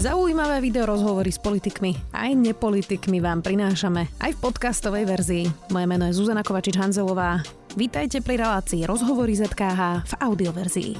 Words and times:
Zaujímavé 0.00 0.64
video 0.64 0.88
rozhovory 0.88 1.28
s 1.28 1.36
politikmi 1.36 1.92
aj 2.16 2.32
nepolitikmi 2.32 3.20
vám 3.20 3.44
prinášame 3.44 4.08
aj 4.24 4.32
v 4.32 4.38
podcastovej 4.40 5.04
verzii. 5.04 5.44
Moje 5.76 5.84
meno 5.84 6.08
je 6.08 6.16
Zuzana 6.16 6.40
Kovačič-Hanzelová. 6.40 7.44
Vítajte 7.76 8.24
pri 8.24 8.40
relácii 8.40 8.88
Rozhovory 8.88 9.36
ZKH 9.36 10.08
v 10.08 10.12
audioverzii. 10.24 10.92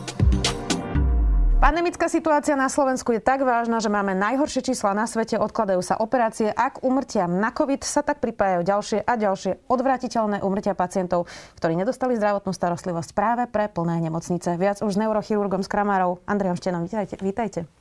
Pandemická 1.64 2.12
situácia 2.12 2.52
na 2.60 2.68
Slovensku 2.68 3.16
je 3.16 3.24
tak 3.24 3.40
vážna, 3.40 3.80
že 3.80 3.88
máme 3.88 4.12
najhoršie 4.20 4.68
čísla 4.68 4.92
na 4.92 5.08
svete, 5.08 5.40
odkladajú 5.40 5.80
sa 5.80 5.96
operácie 5.96 6.52
a 6.52 6.68
k 6.68 6.84
umrtiam 6.84 7.40
na 7.40 7.56
COVID 7.56 7.80
sa 7.80 8.04
tak 8.04 8.20
pripájajú 8.20 8.68
ďalšie 8.68 8.98
a 9.00 9.12
ďalšie 9.16 9.64
odvratiteľné 9.64 10.44
umrtia 10.44 10.76
pacientov, 10.76 11.24
ktorí 11.56 11.72
nedostali 11.72 12.20
zdravotnú 12.20 12.52
starostlivosť 12.52 13.16
práve 13.16 13.48
pre 13.48 13.72
plné 13.72 13.96
nemocnice. 14.04 14.60
Viac 14.60 14.84
už 14.84 14.92
s 14.92 15.00
neurochirurgom 15.00 15.64
z 15.64 15.72
Kramárov. 15.72 16.20
Andrejom 16.28 16.60
Štenom, 16.60 16.84
vítajte. 16.84 17.16
vítajte. 17.24 17.79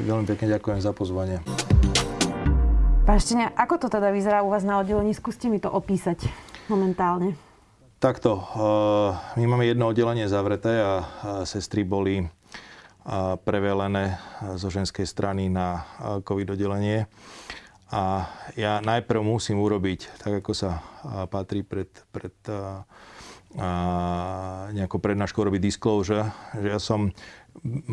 Veľmi 0.00 0.24
pekne 0.24 0.56
ďakujem 0.56 0.80
za 0.80 0.96
pozvanie. 0.96 1.44
Pán 3.04 3.18
Štenia, 3.20 3.52
ako 3.52 3.84
to 3.84 3.86
teda 3.92 4.08
vyzerá 4.08 4.40
u 4.40 4.48
vás 4.48 4.64
na 4.64 4.80
oddelení? 4.80 5.12
Skúste 5.12 5.52
mi 5.52 5.60
to 5.60 5.68
opísať 5.68 6.24
momentálne. 6.72 7.36
Takto, 8.00 8.40
eh, 8.40 9.12
my 9.36 9.44
máme 9.44 9.68
jedno 9.68 9.92
oddelenie 9.92 10.24
zavreté 10.24 10.80
a 10.80 10.92
sestry 11.44 11.84
boli 11.84 12.24
eh, 12.24 12.28
prevelené 13.44 14.16
zo 14.56 14.72
ženskej 14.72 15.04
strany 15.04 15.52
na 15.52 15.84
eh, 15.84 16.24
COVID 16.24 16.56
oddelenie. 16.56 17.04
A 17.90 18.30
ja 18.54 18.80
najprv 18.80 19.20
musím 19.20 19.60
urobiť, 19.60 20.22
tak 20.22 20.40
ako 20.40 20.54
sa 20.54 20.78
patrí 21.26 21.66
pred, 21.66 21.90
pred 22.14 22.30
nejakou 24.70 25.02
prednáškou 25.02 25.42
robiť 25.42 25.58
disclosure, 25.58 26.30
že 26.54 26.70
ja 26.70 26.78
som 26.78 27.10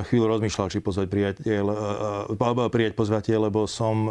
chvíľu 0.07 0.37
rozmýšľal, 0.37 0.71
či 0.71 0.79
pozvať 0.83 1.07
priateľ, 1.11 1.65
alebo 2.33 2.69
prijať 2.71 2.93
pozvateľ, 2.95 3.51
lebo 3.51 3.65
som 3.65 4.09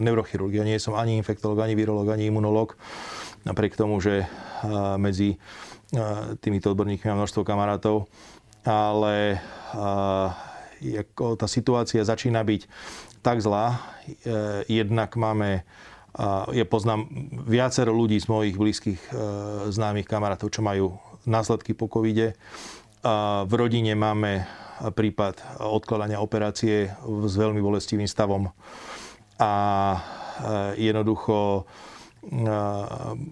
neurochirurg. 0.00 0.54
Ja 0.54 0.64
nie 0.64 0.80
som 0.80 0.96
ani 0.96 1.18
infektolog, 1.20 1.60
ani 1.60 1.76
virológ, 1.76 2.10
ani 2.10 2.28
imunológ. 2.28 2.78
Napriek 3.44 3.76
tomu, 3.76 4.00
že 4.00 4.24
medzi 4.96 5.36
týmito 6.40 6.72
odborníkmi 6.72 7.06
mám 7.12 7.24
množstvo 7.24 7.44
kamarátov. 7.44 8.08
Ale 8.64 9.38
tá 11.14 11.46
situácia 11.48 12.00
začína 12.00 12.40
byť 12.40 12.62
tak 13.24 13.40
zlá. 13.40 13.80
E, 14.04 14.68
jednak 14.68 15.16
máme 15.16 15.64
ja 16.54 16.62
poznám 16.62 17.10
viacero 17.42 17.90
ľudí 17.90 18.14
z 18.22 18.30
mojich 18.30 18.54
blízkych 18.54 19.00
e, 19.10 19.14
známych 19.74 20.06
kamarátov, 20.06 20.46
čo 20.54 20.62
majú 20.62 20.94
následky 21.26 21.74
po 21.74 21.90
covide 21.90 22.38
v 23.44 23.52
rodine 23.52 23.92
máme 23.92 24.48
prípad 24.80 25.60
odkladania 25.60 26.24
operácie 26.24 26.88
s 27.04 27.34
veľmi 27.36 27.60
bolestivým 27.60 28.08
stavom. 28.08 28.50
A 29.38 29.52
e, 30.74 30.88
jednoducho 30.88 31.68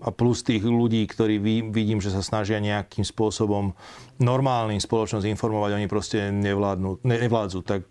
a 0.04 0.08
plus 0.12 0.44
tých 0.44 0.60
ľudí, 0.60 1.08
ktorí 1.08 1.40
vidím, 1.72 2.04
že 2.04 2.12
sa 2.12 2.20
snažia 2.20 2.60
nejakým 2.60 3.08
spôsobom 3.08 3.72
normálnym 4.20 4.76
spoločnosť 4.76 5.24
informovať, 5.32 5.80
oni 5.80 5.88
proste 5.88 6.28
nevládnu, 6.28 7.00
nevládzu. 7.00 7.64
Tak 7.64 7.88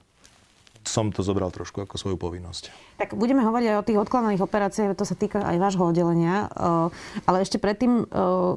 som 0.83 1.13
to 1.13 1.21
zobral 1.21 1.53
trošku 1.53 1.85
ako 1.85 1.95
svoju 1.97 2.17
povinnosť. 2.17 2.73
Tak 2.97 3.13
budeme 3.13 3.45
hovoriť 3.45 3.67
aj 3.69 3.77
o 3.77 3.87
tých 3.87 4.01
odkladaných 4.01 4.45
operáciách, 4.45 4.97
to 4.97 5.05
sa 5.05 5.13
týka 5.13 5.41
aj 5.41 5.57
vášho 5.61 5.83
oddelenia. 5.85 6.49
Eh, 6.49 7.25
ale 7.29 7.37
ešte 7.45 7.61
predtým, 7.61 8.05
eh, 8.05 8.07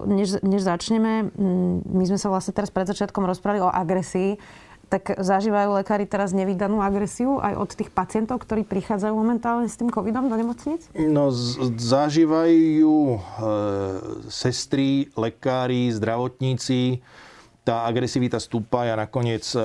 než, 0.08 0.40
než 0.40 0.64
začneme, 0.64 1.28
mm, 1.28 1.84
my 1.84 2.04
sme 2.08 2.18
sa 2.20 2.32
vlastne 2.32 2.56
teraz 2.56 2.72
pred 2.72 2.88
začiatkom 2.88 3.24
rozprávali 3.28 3.60
o 3.64 3.70
agresii. 3.70 4.40
Tak 4.84 5.16
zažívajú 5.16 5.80
lekári 5.80 6.04
teraz 6.04 6.36
nevydanú 6.36 6.78
agresiu 6.78 7.40
aj 7.40 7.56
od 7.56 7.70
tých 7.72 7.90
pacientov, 7.90 8.44
ktorí 8.44 8.68
prichádzajú 8.68 9.16
momentálne 9.16 9.66
s 9.66 9.80
tým 9.80 9.88
covidom 9.88 10.28
do 10.28 10.36
nemocnic? 10.36 10.86
No, 10.94 11.32
z- 11.32 11.72
zažívajú 11.80 13.16
e, 13.16 13.18
sestry, 14.28 15.08
lekári, 15.16 15.88
zdravotníci. 15.88 17.00
Tá 17.64 17.88
agresivita 17.88 18.36
stúpa. 18.36 18.84
Ja 18.84 18.94
nakoniec 18.94 19.48
e, 19.56 19.58
e, 19.58 19.64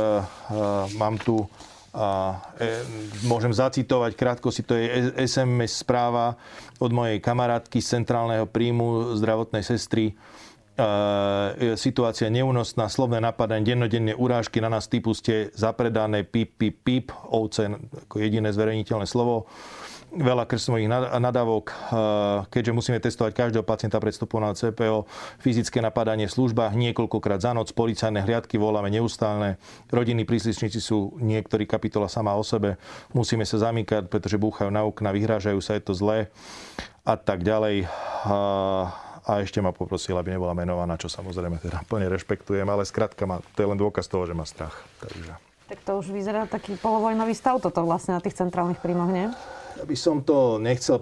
mám 0.95 1.19
tu 1.19 1.45
a 1.89 2.37
e, 2.61 2.85
môžem 3.25 3.49
zacitovať 3.49 4.13
krátko 4.13 4.53
si, 4.53 4.61
to 4.61 4.77
je 4.77 5.17
SMS 5.17 5.81
správa 5.81 6.37
od 6.77 6.93
mojej 6.93 7.17
kamarátky 7.17 7.81
z 7.81 7.99
centrálneho 7.99 8.45
príjmu 8.45 9.17
zdravotnej 9.17 9.65
sestry. 9.65 10.13
E, 10.13 11.73
situácia 11.75 12.29
neúnosná, 12.29 12.87
slovné 12.87 13.17
napadanie, 13.17 13.73
dennodenne 13.73 14.13
urážky 14.13 14.61
na 14.61 14.69
nás 14.69 14.85
typu 14.85 15.17
ste 15.17 15.49
zapredané, 15.57 16.21
pip, 16.23 16.55
pip, 16.61 16.77
pip, 16.85 17.05
ovce 17.33 17.73
ako 18.05 18.15
jediné 18.21 18.53
zverejniteľné 18.53 19.09
slovo 19.09 19.49
veľa 20.09 20.49
krstových 20.49 20.89
nadávok, 21.21 21.69
keďže 22.49 22.71
musíme 22.73 22.97
testovať 22.97 23.31
každého 23.33 23.61
pacienta 23.61 24.01
pred 24.01 24.13
vstupom 24.13 24.41
na 24.41 24.57
CPO, 24.57 25.05
fyzické 25.37 25.79
napadanie 25.79 26.25
v 26.25 26.33
službách 26.33 26.73
niekoľkokrát 26.73 27.39
za 27.39 27.53
noc, 27.53 27.69
policajné 27.77 28.25
hliadky 28.25 28.57
voláme 28.57 28.89
neustále, 28.89 29.61
rodinní 29.93 30.25
príslušníci 30.25 30.81
sú 30.81 31.13
niektorí 31.21 31.69
kapitola 31.69 32.09
sama 32.09 32.33
o 32.33 32.41
sebe, 32.41 32.81
musíme 33.13 33.45
sa 33.45 33.61
zamýkať, 33.61 34.09
pretože 34.09 34.41
búchajú 34.41 34.73
na 34.73 34.81
okna, 34.81 35.13
vyhrážajú 35.13 35.61
sa, 35.61 35.77
je 35.77 35.83
to 35.85 35.93
zlé 35.93 36.33
a 37.05 37.13
tak 37.13 37.45
ďalej. 37.45 37.85
A 39.29 39.45
ešte 39.45 39.61
ma 39.61 39.69
poprosil, 39.69 40.17
aby 40.17 40.33
nebola 40.33 40.57
menovaná, 40.57 40.97
čo 40.97 41.05
samozrejme 41.05 41.61
teda 41.61 41.85
plne 41.85 42.09
rešpektujem, 42.09 42.65
ale 42.65 42.81
skrátka 42.81 43.29
ma, 43.29 43.45
to 43.53 43.61
je 43.61 43.69
len 43.69 43.77
dôkaz 43.77 44.09
toho, 44.09 44.25
že 44.25 44.33
má 44.33 44.41
strach. 44.41 44.73
Takže... 45.05 45.37
Tak 45.69 45.85
to 45.85 46.01
už 46.01 46.09
vyzerá 46.09 46.49
taký 46.49 46.73
polovojnový 46.81 47.37
stav 47.37 47.61
toto 47.61 47.85
vlastne 47.85 48.17
na 48.17 48.21
tých 48.25 48.33
centrálnych 48.33 48.81
príjmoch, 48.81 49.13
nie? 49.13 49.29
Ja 49.79 49.87
by 49.87 49.95
som 49.95 50.27
to 50.27 50.59
nechcel 50.59 50.99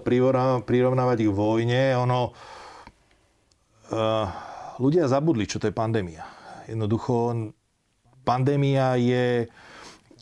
prirovnávať 0.62 1.18
k 1.26 1.34
vojne. 1.34 1.98
Ono, 1.98 2.30
uh, 3.90 4.26
ľudia 4.78 5.10
zabudli, 5.10 5.50
čo 5.50 5.58
to 5.58 5.66
je 5.66 5.74
pandémia. 5.74 6.22
Jednoducho, 6.70 7.50
pandémia 8.22 8.94
je, 8.94 9.50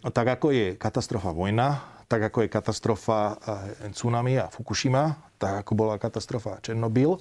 tak 0.08 0.40
ako 0.40 0.56
je 0.56 0.66
katastrofa 0.80 1.36
vojna, 1.36 1.84
tak 2.08 2.32
ako 2.32 2.48
je 2.48 2.48
katastrofa 2.48 3.36
eh, 3.36 3.92
tsunami 3.92 4.40
a 4.40 4.48
Fukushima, 4.48 5.20
tak 5.36 5.60
ako 5.60 5.76
bola 5.76 6.00
katastrofa 6.00 6.56
Černobyl. 6.64 7.20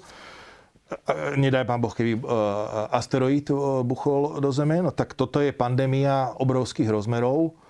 Eh, 0.88 1.36
nedaj 1.36 1.68
pán 1.68 1.84
Boh, 1.84 1.92
keby 1.92 2.22
asteroid 2.96 3.52
buchol 3.84 4.40
do 4.40 4.56
Zeme, 4.56 4.80
no 4.80 4.96
tak 4.96 5.20
toto 5.20 5.44
je 5.44 5.52
pandémia 5.52 6.32
obrovských 6.40 6.88
rozmerov 6.88 7.65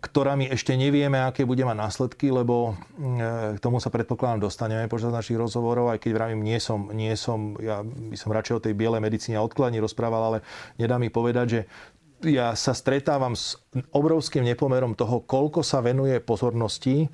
ktorá 0.00 0.32
my 0.32 0.48
ešte 0.48 0.72
nevieme, 0.72 1.20
aké 1.20 1.44
bude 1.44 1.60
mať 1.60 1.76
následky, 1.76 2.32
lebo 2.32 2.74
mm, 2.96 3.56
k 3.56 3.62
tomu 3.62 3.78
sa 3.84 3.92
predpokladám 3.92 4.48
dostaneme 4.48 4.88
počas 4.88 5.12
našich 5.12 5.36
rozhovorov, 5.36 5.92
aj 5.92 6.00
keď 6.00 6.10
vravím, 6.16 6.40
nie 6.40 6.56
som, 6.56 6.88
nie 6.90 7.12
som, 7.20 7.60
ja 7.60 7.84
by 7.84 8.16
som 8.16 8.32
radšej 8.32 8.56
o 8.56 8.64
tej 8.64 8.74
bielej 8.74 9.04
medicíne 9.04 9.36
odkladni 9.36 9.78
rozprával, 9.78 10.22
ale 10.32 10.38
nedá 10.80 10.96
mi 10.96 11.12
povedať, 11.12 11.46
že 11.46 11.60
ja 12.24 12.52
sa 12.52 12.76
stretávam 12.76 13.32
s 13.32 13.56
obrovským 13.92 14.44
nepomerom 14.44 14.92
toho, 14.92 15.24
koľko 15.24 15.64
sa 15.64 15.80
venuje 15.80 16.20
pozornosti 16.20 17.08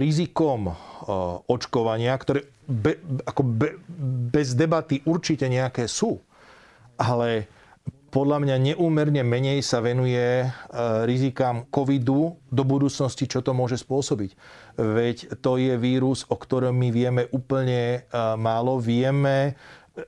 rizikom 0.00 0.60
očkovania, 1.44 2.14
ktoré 2.16 2.48
be, 2.64 2.96
ako 3.28 3.42
be, 3.44 3.68
bez 4.32 4.56
debaty 4.56 5.04
určite 5.04 5.44
nejaké 5.44 5.84
sú, 5.84 6.16
ale 6.96 7.50
podľa 8.14 8.38
mňa 8.46 8.56
neúmerne 8.70 9.26
menej 9.26 9.58
sa 9.66 9.82
venuje 9.82 10.46
e, 10.46 10.46
rizikám 11.02 11.66
covidu 11.66 12.38
do 12.46 12.62
budúcnosti, 12.62 13.26
čo 13.26 13.42
to 13.42 13.50
môže 13.50 13.82
spôsobiť. 13.82 14.30
Veď 14.78 15.42
to 15.42 15.58
je 15.58 15.74
vírus, 15.74 16.22
o 16.30 16.38
ktorom 16.38 16.78
my 16.78 16.94
vieme 16.94 17.26
úplne 17.34 18.06
e, 18.06 18.14
málo. 18.38 18.78
Vieme, 18.78 19.58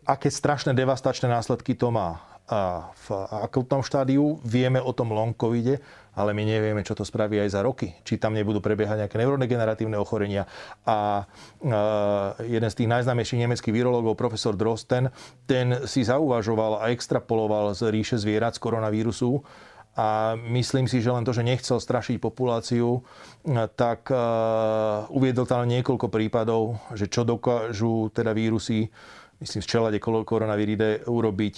aké 0.06 0.30
strašné 0.30 0.70
devastačné 0.78 1.26
následky 1.26 1.74
to 1.74 1.90
má 1.90 2.22
v 2.94 3.06
akutnom 3.42 3.82
štádiu. 3.82 4.38
Vieme 4.46 4.78
o 4.78 4.94
tom 4.94 5.10
long 5.10 5.34
covide, 5.34 5.82
ale 6.16 6.32
my 6.32 6.42
nevieme, 6.48 6.80
čo 6.80 6.96
to 6.96 7.04
spraví 7.04 7.36
aj 7.36 7.52
za 7.52 7.60
roky. 7.60 7.92
Či 8.00 8.16
tam 8.16 8.32
nebudú 8.32 8.64
prebiehať 8.64 9.04
nejaké 9.04 9.20
neurodegeneratívne 9.20 10.00
ochorenia. 10.00 10.48
A 10.88 11.28
jeden 12.40 12.70
z 12.72 12.78
tých 12.80 12.88
najznámejších 12.88 13.44
nemeckých 13.44 13.76
virológov, 13.76 14.16
profesor 14.16 14.56
Drosten, 14.56 15.12
ten 15.44 15.84
si 15.84 16.08
zauvažoval 16.08 16.80
a 16.80 16.88
extrapoloval 16.88 17.76
z 17.76 17.92
ríše 17.92 18.16
zvierat 18.16 18.56
z 18.56 18.64
koronavírusu 18.64 19.44
a 19.96 20.36
myslím 20.52 20.84
si, 20.88 21.00
že 21.00 21.08
len 21.08 21.24
to, 21.24 21.32
že 21.32 21.40
nechcel 21.40 21.80
strašiť 21.80 22.20
populáciu, 22.20 23.00
tak 23.80 24.12
uviedol 25.08 25.48
tam 25.48 25.64
niekoľko 25.64 26.12
prípadov, 26.12 26.76
že 26.92 27.08
čo 27.08 27.24
dokážu 27.24 28.12
teda 28.12 28.36
vírusy 28.36 28.92
myslím, 29.40 29.60
z 29.62 29.68
čelade 29.68 29.98
koronaviride 30.00 31.04
urobiť, 31.04 31.54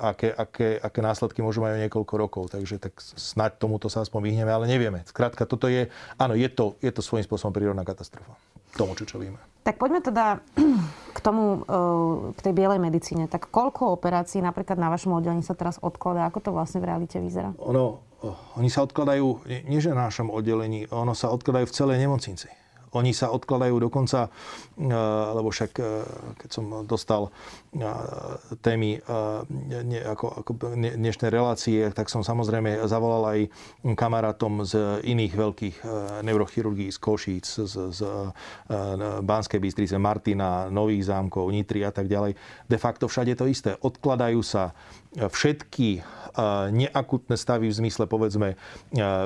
aké, 0.00 0.32
aké, 0.32 0.80
aké 0.80 1.00
následky 1.04 1.44
môžu 1.44 1.60
mať 1.60 1.88
niekoľko 1.88 2.14
rokov. 2.16 2.42
Takže 2.52 2.80
tak 2.80 2.96
snáď 3.00 3.60
tomuto 3.60 3.92
sa 3.92 4.00
aspoň 4.00 4.32
vyhneme, 4.32 4.52
ale 4.52 4.64
nevieme. 4.64 5.04
Skrátka, 5.04 5.44
toto 5.44 5.68
je, 5.68 5.92
áno, 6.16 6.32
je 6.32 6.48
to, 6.48 6.80
je 6.80 6.88
to 6.88 7.04
svojím 7.04 7.28
spôsobom 7.28 7.52
prírodná 7.52 7.84
katastrofa. 7.84 8.32
Tomu, 8.76 8.96
čo 8.96 9.08
čelíme. 9.08 9.40
Tak 9.64 9.76
poďme 9.76 10.00
teda 10.00 10.40
k 11.16 11.18
tomu, 11.20 11.64
e, 11.64 11.82
k 12.36 12.40
tej 12.40 12.52
bielej 12.56 12.80
medicíne. 12.80 13.28
Tak 13.28 13.52
koľko 13.52 13.92
operácií 13.96 14.40
napríklad 14.40 14.80
na 14.80 14.88
vašom 14.88 15.16
oddelení 15.20 15.44
sa 15.44 15.52
teraz 15.52 15.76
odkladá? 15.80 16.28
Ako 16.28 16.40
to 16.40 16.50
vlastne 16.52 16.80
v 16.80 16.88
realite 16.88 17.20
vyzerá? 17.20 17.52
Ono, 17.60 18.00
oni 18.56 18.68
sa 18.72 18.84
odkladajú, 18.84 19.48
nie 19.68 19.80
že 19.80 19.92
na 19.92 20.08
našom 20.08 20.32
oddelení, 20.32 20.88
ono 20.88 21.12
sa 21.12 21.28
odkladajú 21.32 21.68
v 21.68 21.76
celej 21.76 21.98
nemocnici. 22.00 22.48
Oni 22.96 23.12
sa 23.12 23.28
odkladajú 23.34 23.76
dokonca, 23.82 24.28
eh, 24.28 24.88
lebo 25.34 25.52
však 25.52 25.72
eh, 25.80 25.86
keď 26.40 26.50
som 26.50 26.64
dostal 26.88 27.28
eh, 27.76 27.84
témy 28.64 29.00
ako, 30.08 30.26
ako 30.44 30.50
dnešné 30.78 31.28
relácie, 31.28 31.90
tak 31.92 32.08
som 32.08 32.24
samozrejme 32.24 32.84
zavolal 32.88 33.22
aj 33.28 33.40
kamarátom 33.94 34.64
z 34.64 35.04
iných 35.04 35.32
veľkých 35.34 35.76
neurochirurgií 36.24 36.88
z 36.88 36.98
Košíc, 36.98 37.46
z, 37.46 37.74
z 37.92 38.00
Banskej 39.22 39.60
Bystrice, 39.60 39.96
Martina, 40.00 40.72
Nových 40.72 41.12
zámkov, 41.12 41.52
Nitry 41.52 41.84
a 41.84 41.92
tak 41.92 42.08
ďalej. 42.08 42.34
De 42.66 42.78
facto 42.80 43.06
všade 43.06 43.36
to 43.36 43.46
isté. 43.48 43.76
Odkladajú 43.78 44.40
sa 44.42 44.72
všetky 45.16 46.04
neakutné 46.70 47.34
stavy 47.34 47.66
v 47.66 47.78
zmysle 47.82 48.06
povedzme 48.06 48.54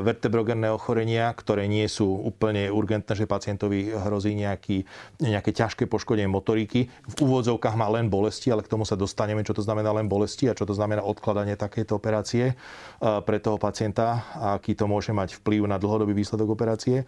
vertebrogenné 0.01 0.73
ochorenia, 0.73 1.29
ktoré 1.37 1.69
nie 1.69 1.85
sú 1.85 2.09
úplne 2.09 2.73
urgentné, 2.73 3.13
že 3.13 3.29
pacientovi 3.29 3.93
hrozí 3.93 4.33
nejaký, 4.33 4.89
nejaké 5.21 5.53
ťažké 5.53 5.85
poškodenie 5.93 6.31
motoriky. 6.31 6.89
V 6.89 7.15
úvodzovkách 7.21 7.77
má 7.77 7.93
len 7.93 8.09
bolesti, 8.09 8.49
ale 8.49 8.65
k 8.65 8.73
tomu 8.73 8.89
sa 8.89 8.97
dostaneme, 8.97 9.45
čo 9.45 9.53
to 9.53 9.61
znamená 9.61 9.93
len 9.93 10.09
bolesti 10.09 10.49
a 10.49 10.57
čo 10.57 10.65
to 10.65 10.73
znamená 10.73 11.05
odkladanie 11.05 11.53
takéto 11.59 12.01
operácie 12.01 12.57
pre 13.03 13.39
toho 13.43 13.61
pacienta 13.61 14.25
a 14.33 14.47
aký 14.57 14.73
to 14.73 14.89
môže 14.89 15.13
mať 15.13 15.37
vplyv 15.45 15.69
na 15.69 15.77
dlhodobý 15.77 16.17
výsledok 16.17 16.57
operácie. 16.57 17.05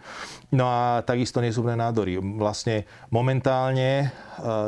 No 0.53 0.69
a 0.69 1.01
takisto 1.01 1.41
nezubné 1.41 1.73
nádory. 1.73 2.21
Vlastne 2.21 2.85
momentálne 3.09 4.13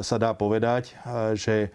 sa 0.01 0.17
dá 0.17 0.33
povedať, 0.33 0.97
že 1.37 1.69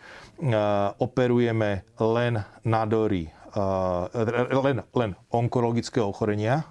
operujeme 0.99 1.87
len 2.03 2.43
nádory 2.67 3.31
len, 3.55 4.81
len 4.81 5.11
onkologické 5.29 6.00
ochorenia. 6.00 6.65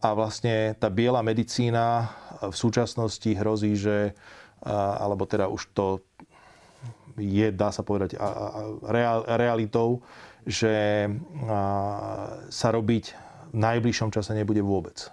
A 0.00 0.08
vlastne 0.16 0.72
tá 0.80 0.88
biela 0.88 1.20
medicína 1.20 2.08
v 2.40 2.56
súčasnosti 2.56 3.28
hrozí, 3.36 3.76
že, 3.76 4.16
alebo 4.64 5.28
teda 5.28 5.48
už 5.52 5.68
to 5.76 6.00
je, 7.20 7.52
dá 7.52 7.68
sa 7.68 7.84
povedať, 7.84 8.16
realitou, 9.36 10.00
že 10.48 11.06
sa 12.48 12.68
robiť 12.72 13.04
v 13.52 13.56
najbližšom 13.56 14.10
čase 14.12 14.32
nebude 14.32 14.64
vôbec. 14.64 15.12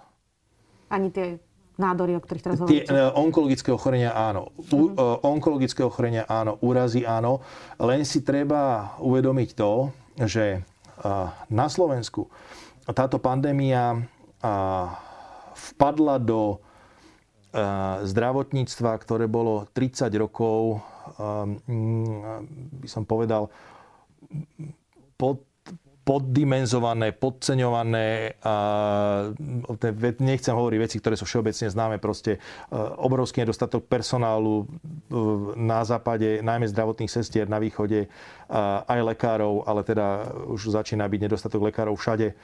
Ani 0.88 1.12
tie 1.12 1.40
nádory, 1.76 2.16
o 2.16 2.22
ktorých 2.24 2.44
teraz 2.44 2.58
hovoríte? 2.60 2.88
Tie 2.88 3.12
onkologické 3.16 3.70
ochorenia 3.72 4.12
áno. 4.12 4.52
U, 4.72 4.92
uh-huh. 4.92 5.24
onkologické 5.24 5.84
ochorenia 5.84 6.24
áno. 6.28 6.56
Úrazy 6.60 7.04
áno. 7.04 7.44
Len 7.80 8.04
si 8.08 8.24
treba 8.24 8.94
uvedomiť 9.00 9.48
to, 9.56 9.92
že 10.24 10.64
na 11.50 11.66
Slovensku 11.66 12.30
táto 12.92 13.18
pandémia 13.18 14.06
vpadla 15.54 16.16
do 16.22 16.62
zdravotníctva, 18.02 18.96
ktoré 18.96 19.28
bolo 19.28 19.68
30 19.76 20.08
rokov, 20.16 20.80
by 22.80 22.88
som 22.88 23.04
povedal, 23.04 23.52
pod 25.20 25.44
poddimenzované, 26.02 27.14
podceňované. 27.14 28.34
Nechcem 30.18 30.54
hovoriť 30.54 30.78
veci, 30.82 30.96
ktoré 30.98 31.14
sú 31.14 31.24
všeobecne 31.26 31.70
známe. 31.70 31.96
Proste 32.02 32.36
e, 32.36 32.38
obrovský 32.76 33.46
nedostatok 33.46 33.86
personálu 33.86 34.66
na 35.54 35.86
západe, 35.86 36.42
najmä 36.42 36.66
zdravotných 36.66 37.10
sestier 37.10 37.46
na 37.46 37.62
východe, 37.62 38.10
aj 38.86 39.00
lekárov, 39.16 39.64
ale 39.64 39.80
teda 39.80 40.28
už 40.52 40.76
začína 40.76 41.08
byť 41.08 41.20
nedostatok 41.24 41.72
lekárov 41.72 41.96
všade. 41.96 42.36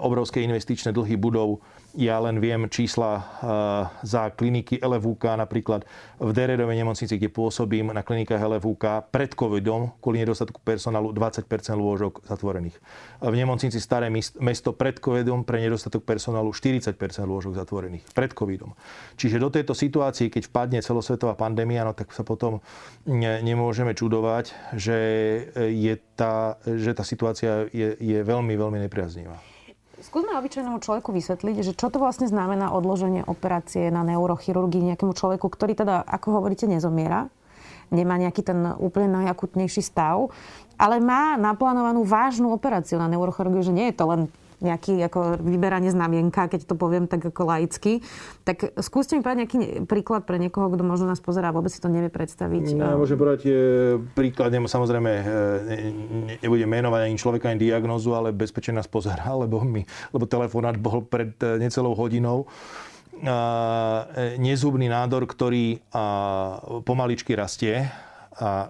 Obrovské 0.00 0.40
investičné 0.40 0.96
dlhy 0.96 1.20
budov 1.20 1.60
ja 1.94 2.18
len 2.18 2.42
viem 2.42 2.66
čísla 2.66 3.10
eh, 3.16 3.24
za 4.02 4.34
kliniky 4.34 4.82
LFUK, 4.82 5.38
napríklad 5.38 5.86
v 6.18 6.30
Deredovej 6.34 6.82
nemocnici, 6.82 7.14
kde 7.14 7.30
pôsobím 7.30 7.94
na 7.94 8.02
klinikách 8.02 8.42
LFUK 8.42 9.14
pred 9.14 9.30
covidom, 9.38 9.94
kvôli 10.02 10.26
nedostatku 10.26 10.58
personálu 10.66 11.14
20% 11.14 11.46
lôžok 11.78 12.26
zatvorených. 12.26 12.76
V 13.22 13.34
nemocnici 13.34 13.78
Staré 13.78 14.10
mesto 14.42 14.74
pred 14.74 14.98
covidom 14.98 15.46
pre 15.46 15.62
nedostatok 15.62 16.02
personálu 16.02 16.50
40% 16.50 16.98
lôžok 17.24 17.54
zatvorených. 17.54 18.02
Pred 18.10 18.34
covidom. 18.34 18.74
Čiže 19.14 19.38
do 19.38 19.48
tejto 19.54 19.72
situácie, 19.72 20.28
keď 20.28 20.50
vpadne 20.50 20.80
celosvetová 20.82 21.38
pandémia, 21.38 21.86
no 21.86 21.94
tak 21.94 22.10
sa 22.10 22.26
potom 22.26 22.58
nemôžeme 23.44 23.94
čudovať, 23.94 24.50
že, 24.74 24.98
je 25.54 25.94
tá, 26.18 26.58
že 26.66 26.90
tá 26.90 27.06
situácia 27.06 27.70
je, 27.70 27.94
je 27.98 28.18
veľmi, 28.26 28.58
veľmi 28.58 28.78
nepriaznivá. 28.82 29.53
Skúsme 30.02 30.34
obyčajnému 30.34 30.82
človeku 30.82 31.14
vysvetliť, 31.14 31.56
že 31.62 31.72
čo 31.78 31.86
to 31.86 32.02
vlastne 32.02 32.26
znamená 32.26 32.74
odloženie 32.74 33.22
operácie 33.30 33.94
na 33.94 34.02
neurochirurgii 34.02 34.90
nejakému 34.90 35.14
človeku, 35.14 35.46
ktorý 35.46 35.78
teda, 35.78 36.02
ako 36.02 36.42
hovoríte, 36.42 36.66
nezomiera, 36.66 37.30
nemá 37.94 38.18
nejaký 38.18 38.42
ten 38.42 38.74
úplne 38.82 39.22
najakutnejší 39.22 39.86
stav, 39.86 40.34
ale 40.74 40.98
má 40.98 41.38
naplánovanú 41.38 42.02
vážnu 42.02 42.50
operáciu 42.50 42.98
na 42.98 43.06
neurochirurgiu, 43.06 43.62
že 43.62 43.76
nie 43.76 43.94
je 43.94 43.98
to 43.98 44.04
len 44.10 44.20
nejaký 44.64 45.04
ako 45.04 45.44
vyberanie 45.44 45.92
znamienka, 45.92 46.48
keď 46.48 46.64
to 46.64 46.74
poviem 46.74 47.04
tak 47.04 47.20
ako 47.28 47.44
laicky. 47.44 48.00
Tak 48.48 48.80
skúste 48.80 49.14
mi 49.14 49.20
povedať 49.20 49.38
nejaký 49.44 49.58
príklad 49.84 50.24
pre 50.24 50.40
niekoho, 50.40 50.72
kto 50.72 50.82
možno 50.82 51.12
nás 51.12 51.20
pozerá 51.20 51.52
a 51.52 51.56
vôbec 51.56 51.68
si 51.68 51.78
to 51.78 51.92
nevie 51.92 52.08
predstaviť. 52.08 52.74
Ja 52.80 52.96
môžem 52.96 53.20
povedať 53.20 53.44
príklad, 54.16 54.56
samozrejme 54.56 55.12
e, 55.12 55.24
nebudem 56.40 56.68
menovať 56.68 57.00
ani 57.04 57.16
človeka, 57.20 57.52
ani 57.52 57.68
diagnózu, 57.68 58.16
ale 58.16 58.32
bezpečne 58.32 58.80
nás 58.80 58.88
pozerá, 58.88 59.36
lebo, 59.44 59.60
mi, 59.60 59.84
lebo 60.16 60.24
telefonát 60.24 60.80
bol 60.80 61.04
pred 61.04 61.36
e, 61.44 61.60
necelou 61.60 61.92
hodinou 61.92 62.48
nezubný 64.38 64.90
nádor, 64.90 65.24
ktorý 65.24 65.80
pomaličky 66.82 67.38
rastie. 67.38 67.86
A 68.34 68.66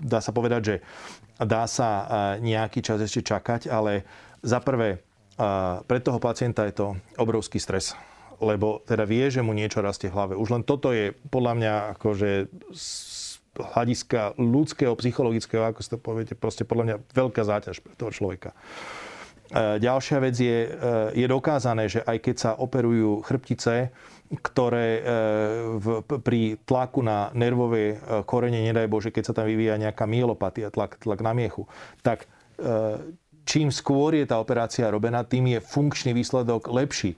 dá 0.00 0.18
sa 0.24 0.32
povedať, 0.32 0.60
že 0.64 0.76
dá 1.36 1.68
sa 1.68 1.88
nejaký 2.40 2.80
čas 2.80 3.04
ešte 3.04 3.20
čakať, 3.20 3.68
ale 3.68 4.08
za 4.40 4.64
prvé, 4.64 5.04
pre 5.86 5.98
toho 6.02 6.18
pacienta 6.18 6.66
je 6.66 6.74
to 6.74 6.86
obrovský 7.14 7.62
stres 7.62 7.94
lebo 8.38 8.86
teda 8.86 9.02
vie, 9.02 9.26
že 9.30 9.42
mu 9.42 9.50
niečo 9.50 9.82
rastie 9.82 10.10
v 10.10 10.14
hlave. 10.14 10.34
Už 10.38 10.54
len 10.54 10.62
toto 10.62 10.94
je 10.94 11.10
podľa 11.30 11.52
mňa 11.58 11.74
akože 11.98 12.30
z 12.70 12.86
hľadiska 13.58 14.38
ľudského, 14.38 14.94
psychologického, 14.94 15.66
ako 15.66 15.80
si 15.82 15.90
to 15.90 15.98
poviete, 15.98 16.34
proste 16.38 16.62
podľa 16.62 16.84
mňa 16.84 16.96
veľká 17.10 17.42
záťaž 17.42 17.82
pre 17.82 17.94
toho 17.98 18.14
človeka. 18.14 18.54
E, 18.54 19.82
ďalšia 19.82 20.18
vec 20.22 20.38
je, 20.38 20.58
e, 20.66 21.18
je 21.18 21.26
dokázané, 21.26 21.90
že 21.90 22.00
aj 22.06 22.18
keď 22.22 22.36
sa 22.38 22.50
operujú 22.54 23.26
chrbtice, 23.26 23.90
ktoré 24.30 24.88
e, 25.00 25.02
v, 25.80 25.86
pri 26.22 26.40
tlaku 26.62 27.02
na 27.02 27.34
nervové 27.34 27.98
korene, 28.28 28.62
nedaj 28.62 28.86
Bože, 28.86 29.10
keď 29.10 29.24
sa 29.32 29.34
tam 29.34 29.50
vyvíja 29.50 29.80
nejaká 29.80 30.06
myelopatia, 30.06 30.70
tlak, 30.70 31.02
tlak 31.02 31.18
na 31.24 31.34
miechu, 31.34 31.66
tak 32.06 32.30
čím 33.48 33.72
skôr 33.72 34.12
je 34.12 34.28
tá 34.28 34.36
operácia 34.36 34.92
robená, 34.92 35.24
tým 35.24 35.56
je 35.56 35.64
funkčný 35.64 36.12
výsledok 36.12 36.68
lepší. 36.68 37.16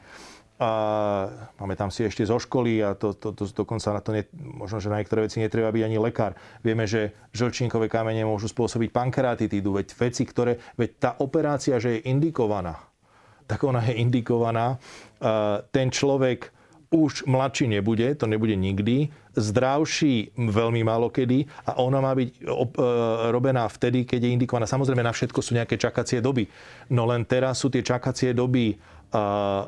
A 0.61 1.33
tam 1.73 1.89
si 1.89 2.05
ešte 2.05 2.21
zo 2.29 2.37
školy 2.37 2.85
a 2.85 2.93
to, 2.93 3.17
to, 3.17 3.33
to, 3.33 3.49
dokonca 3.49 3.97
na 3.97 4.01
to 4.05 4.13
ne, 4.13 4.29
možno, 4.37 4.77
že 4.77 4.93
na 4.93 5.01
niektoré 5.01 5.25
veci 5.25 5.41
netreba 5.41 5.73
byť 5.73 5.83
ani 5.89 5.97
lekár. 5.97 6.37
Vieme, 6.61 6.85
že 6.85 7.17
žlčníkové 7.33 7.89
kamene 7.89 8.29
môžu 8.29 8.53
spôsobiť 8.53 8.93
pankreatitídu, 8.93 9.73
veď 9.73 9.97
veci, 9.97 10.29
ktoré, 10.29 10.61
veď 10.77 10.91
tá 11.01 11.11
operácia, 11.25 11.81
že 11.81 11.97
je 11.97 12.13
indikovaná, 12.13 12.77
tak 13.49 13.65
ona 13.65 13.81
je 13.89 14.05
indikovaná. 14.05 14.77
Ten 15.73 15.89
človek 15.89 16.53
už 16.91 17.25
mladší 17.31 17.71
nebude, 17.71 18.19
to 18.19 18.27
nebude 18.27 18.59
nikdy, 18.59 19.15
zdravší 19.39 20.35
veľmi 20.35 20.83
málo 20.83 21.07
kedy 21.07 21.47
a 21.71 21.79
ona 21.79 22.03
má 22.03 22.11
byť 22.19 22.31
e, 22.35 22.39
robená 23.31 23.71
vtedy, 23.71 24.03
keď 24.03 24.27
je 24.27 24.35
indikovaná. 24.35 24.67
Samozrejme, 24.67 25.07
na 25.07 25.15
všetko 25.15 25.39
sú 25.39 25.55
nejaké 25.55 25.79
čakacie 25.79 26.19
doby. 26.19 26.51
No 26.91 27.07
len 27.07 27.23
teraz 27.23 27.63
sú 27.63 27.71
tie 27.71 27.87
čakacie 27.87 28.35
doby 28.35 28.75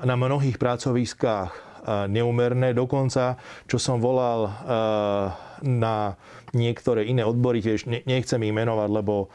na 0.03 0.15
mnohých 0.15 0.55
pracoviskách 0.55 1.51
neumerné. 2.07 2.71
Dokonca, 2.79 3.35
čo 3.67 3.75
som 3.75 3.99
volal 3.99 4.55
na 5.67 6.15
niektoré 6.55 7.11
iné 7.11 7.27
odbory, 7.27 7.59
tiež 7.59 7.91
nechcem 8.07 8.39
ich 8.47 8.55
menovať, 8.55 8.89
lebo 8.91 9.35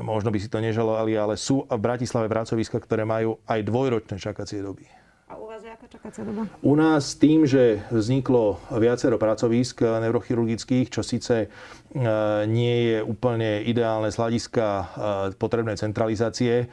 možno 0.00 0.32
by 0.32 0.38
si 0.40 0.48
to 0.48 0.62
nežalovali, 0.62 1.12
ale 1.20 1.34
sú 1.36 1.68
v 1.68 1.80
Bratislave 1.80 2.32
pracoviska, 2.32 2.80
ktoré 2.80 3.04
majú 3.04 3.36
aj 3.44 3.60
dvojročné 3.66 4.16
čakacie 4.16 4.64
doby. 4.64 5.01
A 5.32 5.40
u 5.40 5.48
vás 5.48 5.64
je 5.64 5.72
aká 5.72 5.88
čakacia 5.88 6.28
doba? 6.28 6.44
U 6.60 6.76
nás 6.76 7.16
tým, 7.16 7.48
že 7.48 7.80
vzniklo 7.88 8.60
viacero 8.68 9.16
pracovísk 9.16 9.80
neurochirurgických, 9.80 10.92
čo 10.92 11.00
síce 11.00 11.34
e, 11.40 11.48
nie 12.44 12.92
je 12.92 12.98
úplne 13.00 13.64
ideálne 13.64 14.12
z 14.12 14.20
hľadiska 14.20 14.66
e, 14.68 14.84
potrebnej 15.40 15.80
centralizácie, 15.80 16.54
e, 16.60 16.66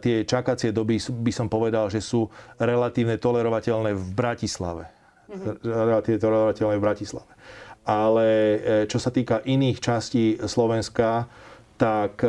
tie 0.00 0.24
čakacie 0.24 0.72
doby 0.72 0.96
by 0.96 1.32
som 1.36 1.52
povedal, 1.52 1.92
že 1.92 2.00
sú 2.00 2.32
relatívne 2.56 3.20
tolerovateľné 3.20 3.92
v 3.92 4.04
Bratislave. 4.16 4.88
Mm-hmm. 5.28 5.68
Relatívne 5.68 6.20
tolerovateľné 6.24 6.80
v 6.80 6.86
Bratislave. 6.88 7.32
Ale 7.84 8.28
čo 8.88 8.96
sa 8.96 9.12
týka 9.12 9.44
iných 9.44 9.76
častí 9.76 10.40
Slovenska, 10.40 11.28
tak 11.76 12.24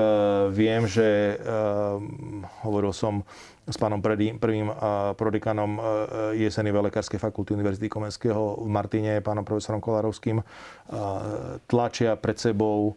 viem, 0.52 0.84
že 0.84 1.40
hovoril 2.60 2.92
som 2.92 3.24
s 3.66 3.78
pánom 3.82 3.98
prvým 4.02 4.70
prodekanom 5.18 5.82
jesenej 6.38 6.70
lekárskej 6.70 7.18
fakulty 7.18 7.58
Univerzity 7.58 7.90
Komenského 7.90 8.62
v 8.62 8.70
Martine, 8.70 9.26
pánom 9.26 9.42
profesorom 9.42 9.82
Kolarovským, 9.82 10.38
tlačia 11.66 12.14
pred 12.14 12.38
sebou 12.38 12.94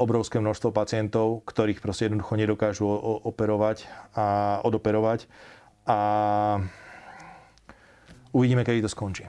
obrovské 0.00 0.40
množstvo 0.40 0.72
pacientov, 0.72 1.44
ktorých 1.44 1.84
proste 1.84 2.08
jednoducho 2.08 2.34
nedokážu 2.34 2.88
operovať 3.28 3.86
a 4.16 4.58
odoperovať. 4.64 5.28
A 5.84 5.98
uvidíme, 8.32 8.64
kedy 8.64 8.82
to 8.82 8.90
skončí. 8.90 9.28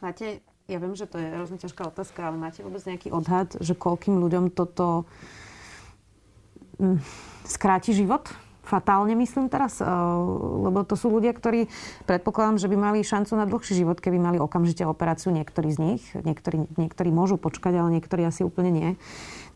Máte, 0.00 0.40
ja 0.64 0.78
viem, 0.80 0.96
že 0.96 1.04
to 1.04 1.20
je 1.20 1.28
hrozne 1.28 1.60
ťažká 1.60 1.92
otázka, 1.92 2.18
ale 2.24 2.40
máte 2.40 2.64
vôbec 2.64 2.80
nejaký 2.82 3.12
odhad, 3.12 3.52
že 3.60 3.76
koľkým 3.76 4.16
ľuďom 4.16 4.54
toto 4.56 5.04
hm, 6.80 6.98
skráti 7.44 7.92
život? 7.92 8.26
Fatálne 8.70 9.18
myslím 9.18 9.50
teraz, 9.50 9.82
eh, 9.82 9.86
lebo 10.62 10.86
to 10.86 10.94
sú 10.94 11.10
ľudia, 11.10 11.34
ktorí 11.34 11.66
predpokladám, 12.06 12.62
že 12.62 12.70
by 12.70 12.76
mali 12.78 13.02
šancu 13.02 13.34
na 13.34 13.50
dlhší 13.50 13.82
život, 13.82 13.98
keby 13.98 14.22
mali 14.22 14.38
okamžite 14.38 14.86
operáciu 14.86 15.34
niektorí 15.34 15.74
z 15.74 15.78
nich. 15.82 16.02
Niektorí, 16.14 16.70
niektorí 16.78 17.10
môžu 17.10 17.34
počkať, 17.34 17.82
ale 17.82 17.98
niektorí 17.98 18.22
asi 18.22 18.46
úplne 18.46 18.70
nie. 18.70 18.88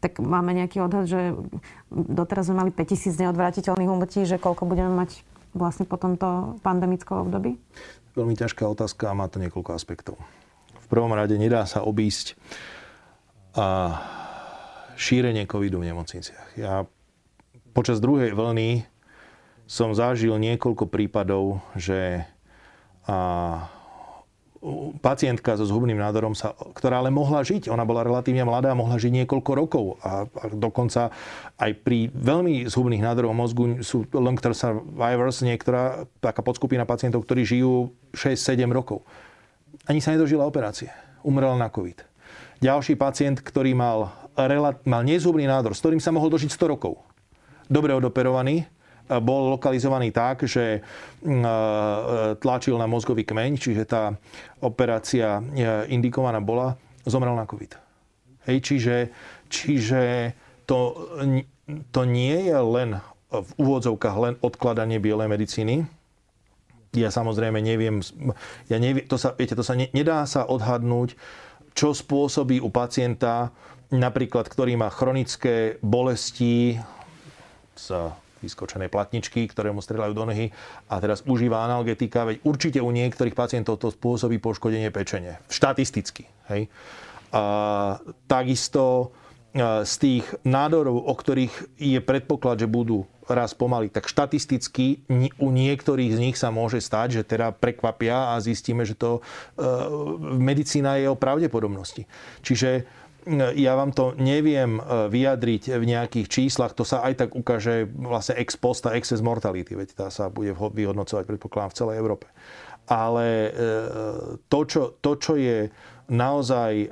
Tak 0.02 0.18
máme 0.18 0.52
nejaký 0.52 0.82
odhad, 0.82 1.06
že 1.06 1.38
doteraz 1.94 2.50
sme 2.50 2.66
mali 2.66 2.70
5000 2.74 3.22
neodvratiteľných 3.24 3.88
umrtí, 3.88 4.26
že 4.26 4.42
koľko 4.42 4.66
budeme 4.66 4.90
mať 4.92 5.22
vlastne 5.54 5.86
po 5.86 5.96
tomto 5.96 6.58
pandemickom 6.60 7.30
období? 7.30 7.56
Veľmi 8.18 8.34
ťažká 8.34 8.66
otázka 8.66 9.08
a 9.08 9.16
má 9.16 9.30
to 9.30 9.38
niekoľko 9.40 9.70
aspektov. 9.72 10.18
V 10.84 10.86
prvom 10.90 11.14
rade 11.14 11.38
nedá 11.38 11.64
sa 11.64 11.80
obísť 11.80 12.36
a 13.54 13.96
šírenie 14.98 15.46
covidu 15.46 15.78
v 15.82 15.94
nemocniciach. 15.94 16.58
Ja 16.58 16.86
počas 17.74 17.98
druhej 17.98 18.34
vlny 18.34 18.86
som 19.64 19.96
zažil 19.96 20.36
niekoľko 20.36 20.88
prípadov, 20.88 21.64
že 21.76 22.24
a, 23.08 23.68
pacientka 25.04 25.60
so 25.60 25.68
zhubným 25.68 26.00
nádorom, 26.00 26.32
sa, 26.32 26.56
ktorá 26.56 27.04
ale 27.04 27.12
mohla 27.12 27.44
žiť, 27.44 27.68
ona 27.68 27.84
bola 27.84 28.00
relatívne 28.00 28.48
mladá, 28.48 28.72
mohla 28.72 28.96
žiť 28.96 29.24
niekoľko 29.24 29.50
rokov 29.52 29.84
a, 30.00 30.24
a 30.24 30.44
dokonca 30.48 31.12
aj 31.60 31.70
pri 31.84 32.08
veľmi 32.08 32.64
zhubných 32.64 33.04
nádoroch 33.04 33.36
mozgu 33.36 33.84
sú 33.84 34.08
long-term 34.08 34.56
survivors, 34.56 35.44
niektorá 35.44 36.08
taká 36.24 36.40
podskupina 36.40 36.88
pacientov, 36.88 37.28
ktorí 37.28 37.44
žijú 37.44 37.92
6-7 38.16 38.64
rokov. 38.72 39.04
Ani 39.84 40.00
sa 40.00 40.16
nedožila 40.16 40.48
operácie. 40.48 40.88
Umrela 41.20 41.60
na 41.60 41.68
COVID. 41.68 42.00
Ďalší 42.64 42.96
pacient, 42.96 43.44
ktorý 43.44 43.76
mal, 43.76 44.08
mal 44.88 45.02
nezhubný 45.04 45.44
nádor, 45.44 45.76
s 45.76 45.84
ktorým 45.84 46.00
sa 46.00 46.08
mohol 46.08 46.32
dožiť 46.32 46.48
100 46.48 46.72
rokov. 46.72 47.04
Dobre 47.68 47.92
odoperovaný, 47.92 48.64
bol 49.08 49.52
lokalizovaný 49.52 50.10
tak, 50.16 50.48
že 50.48 50.80
mm, 51.20 51.44
tlačil 52.40 52.80
na 52.80 52.88
mozgový 52.88 53.28
kmeň, 53.28 53.52
čiže 53.60 53.84
tá 53.84 54.16
operácia 54.64 55.40
e, 55.40 55.92
indikovaná 55.92 56.40
bola, 56.40 56.80
zomrel 57.04 57.36
na 57.36 57.44
COVID. 57.44 57.76
Hej, 58.48 58.58
čiže, 58.64 58.96
čiže 59.52 60.32
to, 60.64 60.96
to 61.92 62.00
nie 62.08 62.48
je 62.48 62.56
len 62.56 63.00
v 63.28 63.50
úvodzovkách 63.60 64.16
len 64.20 64.34
odkladanie 64.40 65.00
bielej 65.00 65.28
medicíny. 65.28 65.84
Ja 66.94 67.10
samozrejme 67.10 67.58
neviem, 67.58 67.98
ja 68.70 68.78
neviem 68.78 69.04
to 69.10 69.18
sa, 69.18 69.34
viete, 69.34 69.58
to 69.58 69.66
sa 69.66 69.74
ne, 69.74 69.90
nedá 69.90 70.22
sa 70.30 70.46
odhadnúť, 70.46 71.18
čo 71.74 71.90
spôsobí 71.90 72.62
u 72.62 72.70
pacienta, 72.70 73.50
napríklad, 73.90 74.46
ktorý 74.46 74.78
má 74.78 74.88
chronické 74.94 75.82
bolesti 75.82 76.78
s 77.74 77.90
vyskočené 78.44 78.92
platničky, 78.92 79.48
ktoré 79.48 79.72
mu 79.72 79.80
strelajú 79.80 80.12
do 80.12 80.28
nohy 80.28 80.52
a 80.92 81.00
teraz 81.00 81.24
užíva 81.24 81.64
analgetika, 81.64 82.28
veď 82.28 82.44
určite 82.44 82.78
u 82.84 82.92
niektorých 82.92 83.32
pacientov 83.32 83.80
to 83.80 83.88
spôsobí 83.88 84.36
poškodenie 84.38 84.92
pečene. 84.92 85.40
Štatisticky. 85.48 86.28
Hej. 86.52 86.68
A, 87.32 87.98
takisto 88.28 89.16
z 89.86 89.94
tých 90.02 90.26
nádorov, 90.42 91.06
o 91.06 91.14
ktorých 91.14 91.78
je 91.78 92.02
predpoklad, 92.02 92.58
že 92.58 92.66
budú 92.66 93.06
raz 93.30 93.54
pomaly, 93.54 93.86
tak 93.86 94.10
štatisticky 94.10 95.06
u 95.38 95.48
niektorých 95.54 96.10
z 96.10 96.18
nich 96.18 96.36
sa 96.36 96.50
môže 96.50 96.82
stať, 96.82 97.22
že 97.22 97.22
teda 97.22 97.54
prekvapia 97.54 98.34
a 98.34 98.42
zistíme, 98.42 98.82
že 98.82 98.98
to 98.98 99.22
e, 99.54 99.62
medicína 100.36 100.98
je 101.00 101.06
o 101.08 101.16
pravdepodobnosti. 101.16 102.04
Čiže 102.42 102.84
ja 103.56 103.72
vám 103.74 103.90
to 103.96 104.12
neviem 104.20 104.76
e, 104.78 104.82
vyjadriť 105.08 105.80
v 105.80 105.84
nejakých 105.84 106.26
číslach, 106.28 106.76
to 106.76 106.84
sa 106.84 107.00
aj 107.04 107.24
tak 107.24 107.30
ukáže 107.32 107.88
vlastne 107.88 108.36
ex 108.36 108.56
post 108.60 108.84
a 108.84 108.94
excess 108.94 109.24
mortality, 109.24 109.72
veď 109.72 109.96
tá 109.96 110.06
sa 110.12 110.28
bude 110.28 110.52
vyhodnocovať, 110.52 111.24
predpokladám, 111.24 111.72
v 111.72 111.78
celej 111.78 111.96
Európe. 112.00 112.26
Ale 112.84 113.26
e, 113.26 113.50
to, 114.52 114.60
čo, 114.68 114.82
to, 115.00 115.16
čo 115.16 115.34
je 115.40 115.72
naozaj 116.12 116.72
e, 116.84 116.88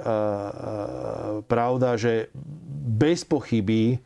pravda, 1.45 2.01
že 2.01 2.33
bez 2.97 3.29
pochyby 3.29 4.01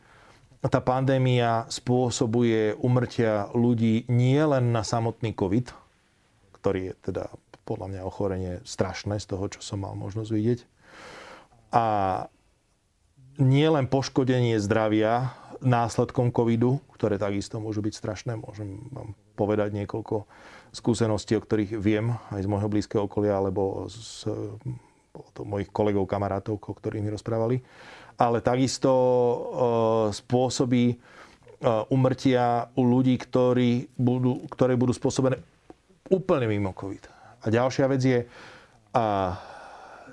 tá 0.67 0.83
pandémia 0.83 1.63
spôsobuje 1.71 2.75
umrtia 2.83 3.47
ľudí 3.55 4.03
nie 4.11 4.41
len 4.43 4.75
na 4.75 4.83
samotný 4.83 5.31
COVID, 5.31 5.71
ktorý 6.59 6.91
je 6.91 6.93
teda 7.07 7.31
podľa 7.63 7.87
mňa 7.91 8.01
ochorenie 8.07 8.53
strašné 8.67 9.19
z 9.19 9.27
toho, 9.31 9.47
čo 9.47 9.59
som 9.63 9.83
mal 9.83 9.95
možnosť 9.95 10.31
vidieť, 10.31 10.59
a 11.73 11.85
nie 13.37 13.67
len 13.69 13.85
poškodenie 13.85 14.57
zdravia 14.57 15.35
následkom 15.61 16.29
covidu, 16.33 16.81
ktoré 16.93 17.17
takisto 17.17 17.61
môžu 17.61 17.81
byť 17.85 17.93
strašné. 17.93 18.31
Môžem 18.37 18.89
vám 18.93 19.13
povedať 19.37 19.73
niekoľko 19.73 20.25
skúseností, 20.73 21.37
o 21.37 21.41
ktorých 21.41 21.77
viem 21.77 22.17
aj 22.33 22.45
z 22.45 22.49
môjho 22.49 22.69
blízkeho 22.69 23.05
okolia, 23.05 23.37
alebo 23.37 23.85
z 23.89 24.25
to 25.33 25.41
mojich 25.45 25.69
kolegov, 25.73 26.05
kamarátov, 26.05 26.61
o 26.61 26.73
ktorých 26.77 27.01
mi 27.01 27.13
rozprávali. 27.13 27.57
Ale 28.17 28.41
takisto 28.41 28.91
e, 28.93 29.37
spôsobí 30.13 30.85
e, 30.93 30.95
umrtia 31.93 32.69
u 32.77 32.85
ľudí, 32.85 33.17
ktorí 33.17 33.93
budú, 33.97 34.45
ktoré 34.49 34.73
budú 34.77 34.93
spôsobené 34.93 35.41
úplne 36.09 36.49
mimo 36.49 36.73
COVID. 36.73 37.03
A 37.41 37.45
ďalšia 37.49 37.85
vec 37.89 38.01
je, 38.01 38.19
a 38.93 39.37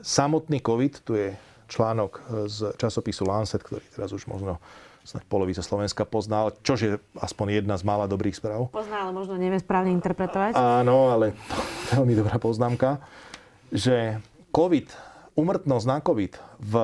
samotný 0.04 0.61
COVID, 0.61 1.00
tu 1.00 1.16
je 1.16 1.32
článok 1.64 2.20
z 2.44 2.76
časopisu 2.76 3.25
Lancet, 3.25 3.64
ktorý 3.64 3.80
teraz 3.88 4.12
už 4.12 4.28
možno 4.28 4.61
snad 5.04 5.25
polovica 5.28 5.61
Slovenska 5.61 6.04
pozná, 6.04 6.49
čo 6.64 6.76
je 6.76 6.96
aspoň 7.20 7.61
jedna 7.64 7.76
z 7.76 7.84
mála 7.84 8.08
dobrých 8.08 8.37
správ. 8.37 8.68
Pozná, 8.73 9.04
ale 9.08 9.12
možno 9.12 9.37
nevie 9.37 9.61
správne 9.61 9.92
interpretovať. 9.96 10.56
Áno, 10.56 11.12
ale 11.12 11.37
veľmi 11.92 12.12
dobrá 12.16 12.37
poznámka, 12.40 13.04
že 13.68 14.20
COVID, 14.52 14.88
umrtnosť 15.37 15.87
na 15.88 15.99
COVID 16.00 16.32
v 16.61 16.75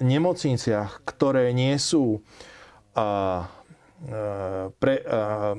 nemocniciach, 0.00 1.04
ktoré 1.08 1.56
nie 1.56 1.72
sú 1.80 2.20
a, 2.92 3.48
pre, 4.76 4.94
a, 5.06 5.54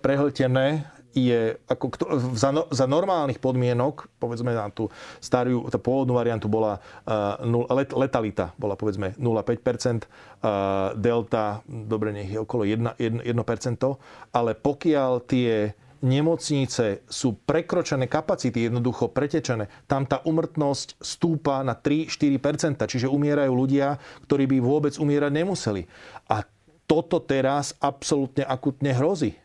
prehltené 0.00 0.88
je 1.12 1.60
ako, 1.68 1.86
za, 2.34 2.50
no, 2.50 2.66
za 2.72 2.88
normálnych 2.88 3.38
podmienok, 3.38 4.08
povedzme 4.16 4.56
na 4.56 4.68
tú 4.72 4.88
starú, 5.20 5.68
tá 5.68 5.76
pôvodnú 5.76 6.16
variantu 6.16 6.48
bola 6.48 6.80
uh, 7.04 7.40
let, 7.72 7.92
letalita, 7.92 8.56
bola 8.56 8.74
povedzme 8.74 9.14
0,5%, 9.16 10.04
uh, 10.04 10.96
delta, 10.96 11.60
dobre, 11.68 12.12
nech 12.16 12.32
je 12.32 12.40
okolo 12.40 12.64
1%, 12.64 12.96
1%, 12.96 13.22
1% 13.24 14.32
ale 14.32 14.52
pokiaľ 14.56 15.12
tie 15.26 15.74
nemocnice 16.02 17.06
sú 17.06 17.38
prekročené 17.46 18.10
kapacity, 18.10 18.66
jednoducho 18.66 19.14
pretečené, 19.14 19.70
tam 19.86 20.02
tá 20.02 20.18
umrtnosť 20.26 20.98
stúpa 20.98 21.62
na 21.62 21.78
3-4%, 21.78 22.82
čiže 22.90 23.06
umierajú 23.06 23.52
ľudia, 23.54 24.02
ktorí 24.26 24.50
by 24.50 24.58
vôbec 24.58 24.94
umierať 24.98 25.30
nemuseli. 25.30 25.86
A 26.26 26.42
toto 26.90 27.22
teraz 27.22 27.78
absolútne 27.78 28.42
akutne 28.42 28.90
hrozí. 28.92 29.38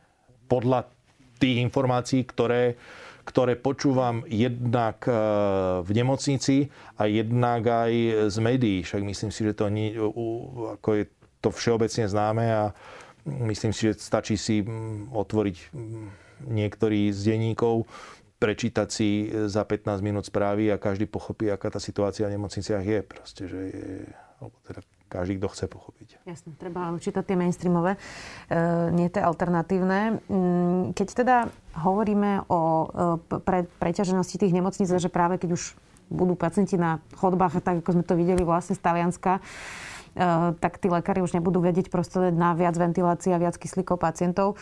Podľa 0.50 0.90
tých 1.38 1.58
informácií, 1.64 2.26
ktoré, 2.26 2.76
ktoré 3.24 3.56
počúvam 3.58 4.26
jednak 4.28 5.06
e, 5.08 5.12
v 5.82 5.90
nemocnici 5.94 6.68
a 6.98 7.06
jednak 7.08 7.62
aj 7.66 7.94
z 8.30 8.38
médií. 8.42 8.80
Však 8.84 9.02
myslím 9.04 9.32
si, 9.32 9.42
že 9.46 9.54
to 9.54 9.70
nie, 9.70 9.96
ako 9.98 10.90
je 10.98 11.06
to 11.42 11.50
všeobecne 11.54 12.06
známe 12.10 12.46
a 12.50 12.64
myslím 13.26 13.72
si, 13.76 13.92
že 13.92 14.00
stačí 14.00 14.40
si 14.40 14.64
otvoriť 15.14 15.58
niektorý 16.48 17.10
z 17.12 17.34
denníkov, 17.34 17.90
prečítať 18.38 18.88
si 18.90 19.30
za 19.50 19.66
15 19.66 19.98
minút 20.06 20.30
správy 20.30 20.70
a 20.70 20.78
každý 20.78 21.10
pochopí, 21.10 21.50
aká 21.50 21.74
tá 21.74 21.82
situácia 21.82 22.30
v 22.30 22.38
nemocniciach 22.38 22.86
je. 22.86 23.00
Proste, 23.02 23.44
že 23.50 23.62
je, 23.74 23.86
alebo 24.38 24.56
teda 24.62 24.82
každý, 25.08 25.40
kto 25.40 25.48
chce 25.52 25.66
pochopiť. 25.72 26.10
Jasne, 26.28 26.52
treba 26.60 26.92
čítať 27.00 27.24
tie 27.24 27.40
mainstreamové, 27.40 27.96
e, 27.96 28.00
nie 28.92 29.08
tie 29.08 29.24
alternatívne. 29.24 30.20
Mm, 30.28 30.92
keď 30.92 31.08
teda 31.16 31.36
hovoríme 31.80 32.46
o 32.52 32.60
e, 32.62 32.86
pre, 33.40 33.66
preťaženosti 33.80 34.40
tých 34.40 34.56
nemocníc, 34.56 34.92
že 34.92 35.08
práve 35.12 35.40
keď 35.40 35.56
už 35.56 35.76
budú 36.08 36.40
pacienti 36.40 36.80
na 36.80 37.04
chodbách, 37.20 37.60
tak 37.60 37.84
ako 37.84 38.00
sme 38.00 38.04
to 38.08 38.16
videli 38.16 38.44
vlastne 38.48 38.76
z 38.76 38.82
Talianska, 38.84 39.44
tak 40.58 40.82
tí 40.82 40.90
lekári 40.90 41.22
už 41.22 41.38
nebudú 41.38 41.62
vedieť 41.62 41.94
proste 41.94 42.34
na 42.34 42.58
viac 42.58 42.74
ventilácií 42.74 43.30
a 43.32 43.42
viac 43.42 43.54
kyslíkov 43.56 44.02
pacientov. 44.02 44.58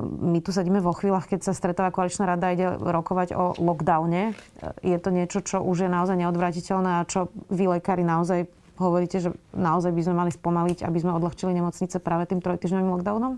My 0.00 0.40
tu 0.40 0.50
sedíme 0.56 0.80
vo 0.80 0.96
chvíľach, 0.96 1.28
keď 1.28 1.44
sa 1.44 1.52
stretáva 1.52 1.92
koaličná 1.92 2.24
rada 2.24 2.48
ide 2.48 2.80
rokovať 2.80 3.36
o 3.36 3.52
lockdowne. 3.60 4.32
Je 4.80 4.96
to 4.96 5.12
niečo, 5.12 5.44
čo 5.44 5.60
už 5.60 5.84
je 5.86 5.90
naozaj 5.92 6.16
neodvratiteľné 6.16 7.04
a 7.04 7.08
čo 7.08 7.28
vy 7.52 7.76
lekári 7.76 8.02
naozaj 8.02 8.48
hovoríte, 8.80 9.20
že 9.20 9.30
naozaj 9.52 9.92
by 9.92 10.02
sme 10.08 10.14
mali 10.16 10.30
spomaliť, 10.32 10.88
aby 10.88 10.98
sme 10.98 11.12
odľahčili 11.20 11.52
nemocnice 11.52 12.00
práve 12.00 12.24
tým 12.32 12.40
trojtyžňovým 12.40 12.88
lockdownom? 12.96 13.36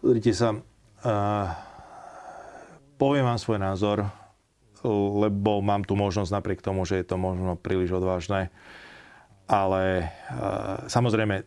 Pozrite 0.00 0.32
sa, 0.32 0.56
uh, 0.56 1.46
poviem 2.96 3.28
vám 3.28 3.38
svoj 3.38 3.60
názor, 3.60 4.08
lebo 4.88 5.62
mám 5.62 5.86
tu 5.86 5.94
možnosť 5.94 6.34
napriek 6.34 6.64
tomu, 6.64 6.82
že 6.82 6.98
je 6.98 7.06
to 7.06 7.14
možno 7.20 7.54
príliš 7.54 7.94
odvážne. 7.94 8.50
Ale 9.46 10.10
uh, 10.10 10.88
samozrejme, 10.88 11.46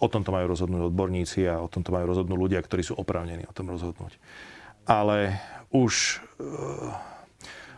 o 0.00 0.06
tomto 0.08 0.32
majú 0.32 0.56
rozhodnúť 0.56 0.88
odborníci 0.88 1.44
a 1.50 1.60
o 1.60 1.68
tomto 1.68 1.92
majú 1.92 2.14
rozhodnúť 2.14 2.38
ľudia, 2.38 2.64
ktorí 2.64 2.80
sú 2.86 2.96
oprávnení 2.96 3.44
o 3.44 3.52
tom 3.52 3.68
rozhodnúť. 3.68 4.16
Ale 4.88 5.36
už 5.68 6.22
uh, 6.40 7.11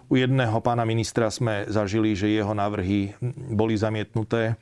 u 0.08 0.14
jedného 0.20 0.58
pána 0.60 0.84
ministra 0.84 1.32
sme 1.32 1.64
zažili, 1.68 2.12
že 2.12 2.28
jeho 2.28 2.52
návrhy 2.52 3.16
boli 3.52 3.74
zamietnuté 3.76 4.56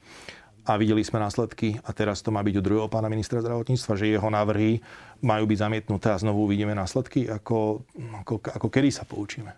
a 0.62 0.78
videli 0.78 1.02
sme 1.02 1.18
následky 1.18 1.82
a 1.82 1.90
teraz 1.90 2.22
to 2.22 2.30
má 2.30 2.38
byť 2.38 2.54
u 2.58 2.62
druhého 2.62 2.88
pána 2.90 3.10
ministra 3.10 3.42
zdravotníctva, 3.42 3.98
že 3.98 4.14
jeho 4.14 4.30
návrhy 4.30 4.78
majú 5.26 5.44
byť 5.50 5.58
zamietnuté 5.58 6.14
a 6.14 6.22
znovu 6.22 6.46
uvidíme 6.46 6.70
následky, 6.70 7.26
ako, 7.26 7.82
ako, 8.22 8.34
ako 8.38 8.66
kedy 8.70 8.90
sa 8.94 9.02
poučíme. 9.02 9.50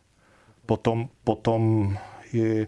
Potom, 0.64 1.12
potom 1.20 1.92
je 2.32 2.64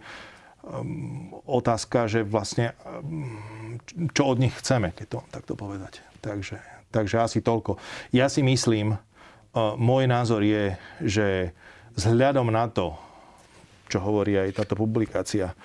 um, 0.61 1.33
otázka, 1.49 2.13
že 2.13 2.29
vlastne 2.29 2.77
um, 2.85 3.81
čo 4.13 4.29
od 4.29 4.37
nich 4.37 4.53
chceme, 4.53 4.93
keď 4.93 5.07
to 5.09 5.19
takto 5.33 5.53
povedať. 5.57 6.05
Takže, 6.21 6.61
takže 6.93 7.17
asi 7.25 7.41
toľko. 7.41 7.81
Ja 8.13 8.29
si 8.29 8.45
myslím, 8.45 9.01
uh, 9.01 9.01
môj 9.81 10.05
názor 10.05 10.45
je, 10.45 10.77
že 11.01 11.57
vzhľadom 11.97 12.53
na 12.53 12.69
to, 12.69 12.95
čo 13.89 13.99
hovorí 14.05 14.37
aj 14.37 14.63
táto 14.63 14.77
publikácia, 14.77 15.57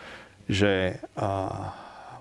že 0.47 0.97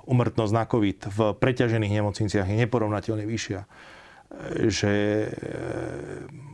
umrtnosť 0.05 0.53
na 0.53 0.65
COVID 0.67 0.99
v 1.09 1.19
preťažených 1.39 2.03
nemocniciach 2.03 2.47
je 2.47 2.61
neporovnateľne 2.67 3.25
vyššia. 3.25 3.61
Že 4.71 4.95
e, 4.95 5.29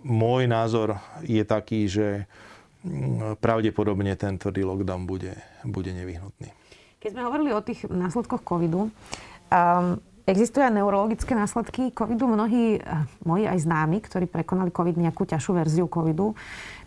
môj 0.00 0.48
názor 0.48 0.96
je 1.20 1.44
taký, 1.44 1.84
že 1.84 2.24
pravdepodobne 3.40 4.16
ten 4.16 4.38
tvrdý 4.40 4.64
lockdown 4.64 5.04
bude, 5.04 5.34
bude 5.66 5.90
nevyhnutný. 5.92 6.54
Keď 7.02 7.10
sme 7.12 7.26
hovorili 7.26 7.50
o 7.52 7.60
tých 7.60 7.84
následkoch 7.86 8.42
covidu, 8.46 8.88
um, 8.88 9.98
existujú 10.26 10.66
aj 10.66 10.74
neurologické 10.74 11.32
následky 11.38 11.94
covidu. 11.94 12.26
Mnohí 12.26 12.82
moji 13.22 13.44
aj 13.46 13.58
známi, 13.62 14.02
ktorí 14.02 14.26
prekonali 14.26 14.74
covid, 14.74 14.98
nejakú 14.98 15.22
ťažšiu 15.22 15.52
verziu 15.54 15.86
covidu, 15.86 16.34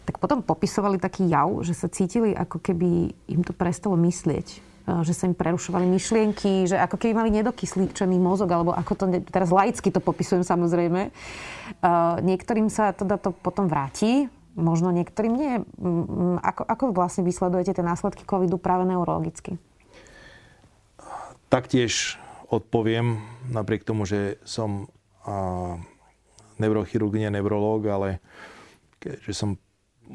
tak 0.10 0.18
potom 0.18 0.42
popisovali 0.42 0.98
taký 0.98 1.30
jav, 1.30 1.54
že 1.62 1.78
sa 1.78 1.86
cítili 1.86 2.34
ako 2.34 2.58
keby 2.58 3.13
im 3.30 3.46
to 3.46 3.54
prestalo 3.54 3.94
myslieť 3.94 4.48
e, 4.50 4.58
že 5.06 5.13
sa 5.13 5.30
im 5.30 5.38
prerušovali 5.38 5.86
myšlienky, 5.86 6.66
že 6.66 6.82
ako 6.82 6.98
keby 6.98 7.13
mali 7.13 7.30
nedokyslíčený 7.38 8.18
mozog, 8.18 8.50
alebo 8.50 8.74
ako 8.74 8.98
to, 8.98 9.06
teraz 9.30 9.54
laicky 9.54 9.94
to 9.94 10.01
popisujem 10.01 10.42
samozrejme. 10.42 11.01
E, 11.06 11.12
niektorým 12.25 12.74
sa 12.74 12.89
teda 12.89 13.22
to 13.22 13.38
potom 13.38 13.70
vráti, 13.70 14.34
možno 14.58 14.89
niektorým 14.89 15.34
nie. 15.38 15.54
Ako, 16.42 16.66
ako 16.66 16.84
vlastne 16.89 17.22
vysledujete 17.22 17.78
tie 17.78 17.86
následky 17.86 18.25
covidu 18.25 18.58
práve 18.58 18.89
neurologicky? 18.89 19.62
Taktiež 21.54 22.18
odpoviem, 22.50 23.22
napriek 23.54 23.86
tomu, 23.86 24.10
že 24.10 24.42
som 24.42 24.89
neurochirurg, 26.58 27.13
nie 27.13 27.30
neurológ, 27.30 27.86
ale 27.88 28.10
keďže 29.00 29.34
som 29.34 29.50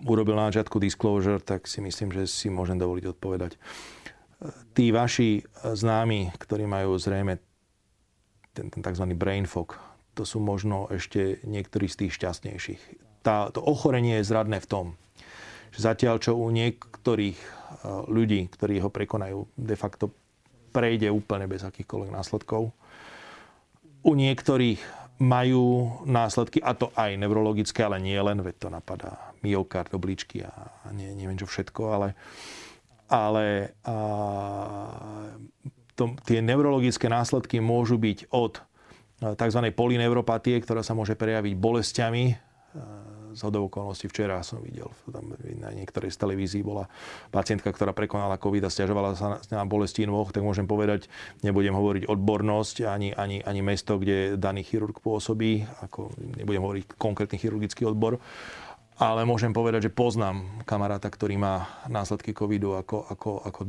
urobil 0.03 0.35
na 0.35 0.51
začiatku 0.51 0.83
disclosure, 0.83 1.39
tak 1.39 1.71
si 1.71 1.79
myslím, 1.79 2.11
že 2.11 2.27
si 2.27 2.51
môžem 2.51 2.75
dovoliť 2.75 3.05
odpovedať. 3.15 3.55
Tí 4.75 4.91
vaši 4.91 5.47
známi, 5.63 6.35
ktorí 6.35 6.67
majú 6.67 6.99
zrejme 6.99 7.39
ten, 8.53 8.67
ten 8.69 8.83
tzv. 8.83 9.07
brain 9.15 9.47
fog, 9.47 9.79
to 10.15 10.27
sú 10.27 10.43
možno 10.43 10.91
ešte 10.91 11.43
niektorí 11.47 11.87
z 11.91 12.07
tých 12.07 12.13
šťastnejších. 12.19 12.83
Tá, 13.25 13.51
to 13.51 13.63
ochorenie 13.63 14.21
je 14.21 14.29
zradné 14.29 14.61
v 14.61 14.69
tom, 14.69 14.87
že 15.75 15.87
zatiaľ 15.87 16.21
čo 16.21 16.37
u 16.37 16.51
niektorých 16.53 17.39
e, 17.39 17.49
ľudí, 18.07 18.47
ktorí 18.53 18.79
ho 18.85 18.93
prekonajú, 18.93 19.49
de 19.59 19.77
facto 19.79 20.13
prejde 20.71 21.11
úplne 21.11 21.47
bez 21.51 21.63
akýchkoľvek 21.67 22.11
následkov. 22.15 22.71
U 24.05 24.13
niektorých 24.13 25.04
majú 25.23 25.95
následky, 26.09 26.59
a 26.59 26.75
to 26.75 26.91
aj 26.99 27.15
neurologické, 27.15 27.87
ale 27.87 28.03
nie 28.03 28.19
len, 28.19 28.43
veď 28.43 28.67
to 28.67 28.69
napadá 28.71 29.35
myokard, 29.47 29.95
obličky 29.95 30.43
a, 30.43 30.51
nie, 30.91 31.15
neviem 31.15 31.39
čo 31.39 31.47
všetko, 31.47 31.83
ale, 31.95 32.09
ale 33.07 33.79
a, 33.87 33.97
to, 35.95 36.19
tie 36.27 36.43
neurologické 36.43 37.07
následky 37.07 37.63
môžu 37.63 37.95
byť 38.01 38.35
od 38.35 38.59
tzv. 39.23 39.61
polineuropatie, 39.71 40.59
ktorá 40.59 40.83
sa 40.83 40.93
môže 40.99 41.15
prejaviť 41.15 41.55
bolestiami 41.55 42.25
z 43.35 43.43
okolností 43.43 44.07
včera 44.07 44.41
som 44.47 44.63
videl, 44.63 44.87
tam 45.11 45.35
na 45.59 45.75
niektorej 45.75 46.15
z 46.15 46.19
televízií 46.23 46.63
bola 46.63 46.87
pacientka, 47.35 47.75
ktorá 47.75 47.91
prekonala 47.91 48.39
COVID 48.39 48.65
a 48.65 48.71
stiažovala 48.71 49.19
sa 49.19 49.43
na 49.51 49.67
bolesti 49.67 50.07
nôh, 50.07 50.31
tak 50.31 50.47
môžem 50.47 50.71
povedať, 50.71 51.11
nebudem 51.43 51.75
hovoriť 51.75 52.07
odbornosť 52.07 52.87
ani, 52.87 53.11
ani, 53.13 53.43
ani 53.43 53.61
mesto, 53.61 53.99
kde 53.99 54.39
daný 54.39 54.63
chirurg 54.63 54.97
pôsobí, 55.03 55.67
ako 55.83 56.15
nebudem 56.39 56.63
hovoriť 56.63 56.85
konkrétny 56.95 57.37
chirurgický 57.37 57.85
odbor, 57.85 58.23
ale 58.95 59.27
môžem 59.27 59.51
povedať, 59.51 59.91
že 59.91 59.97
poznám 59.97 60.63
kamaráta, 60.63 61.11
ktorý 61.11 61.35
má 61.35 61.67
následky 61.91 62.31
covidu 62.31 62.79
ako, 62.79 63.11
ako, 63.11 63.31
ako 63.43 63.61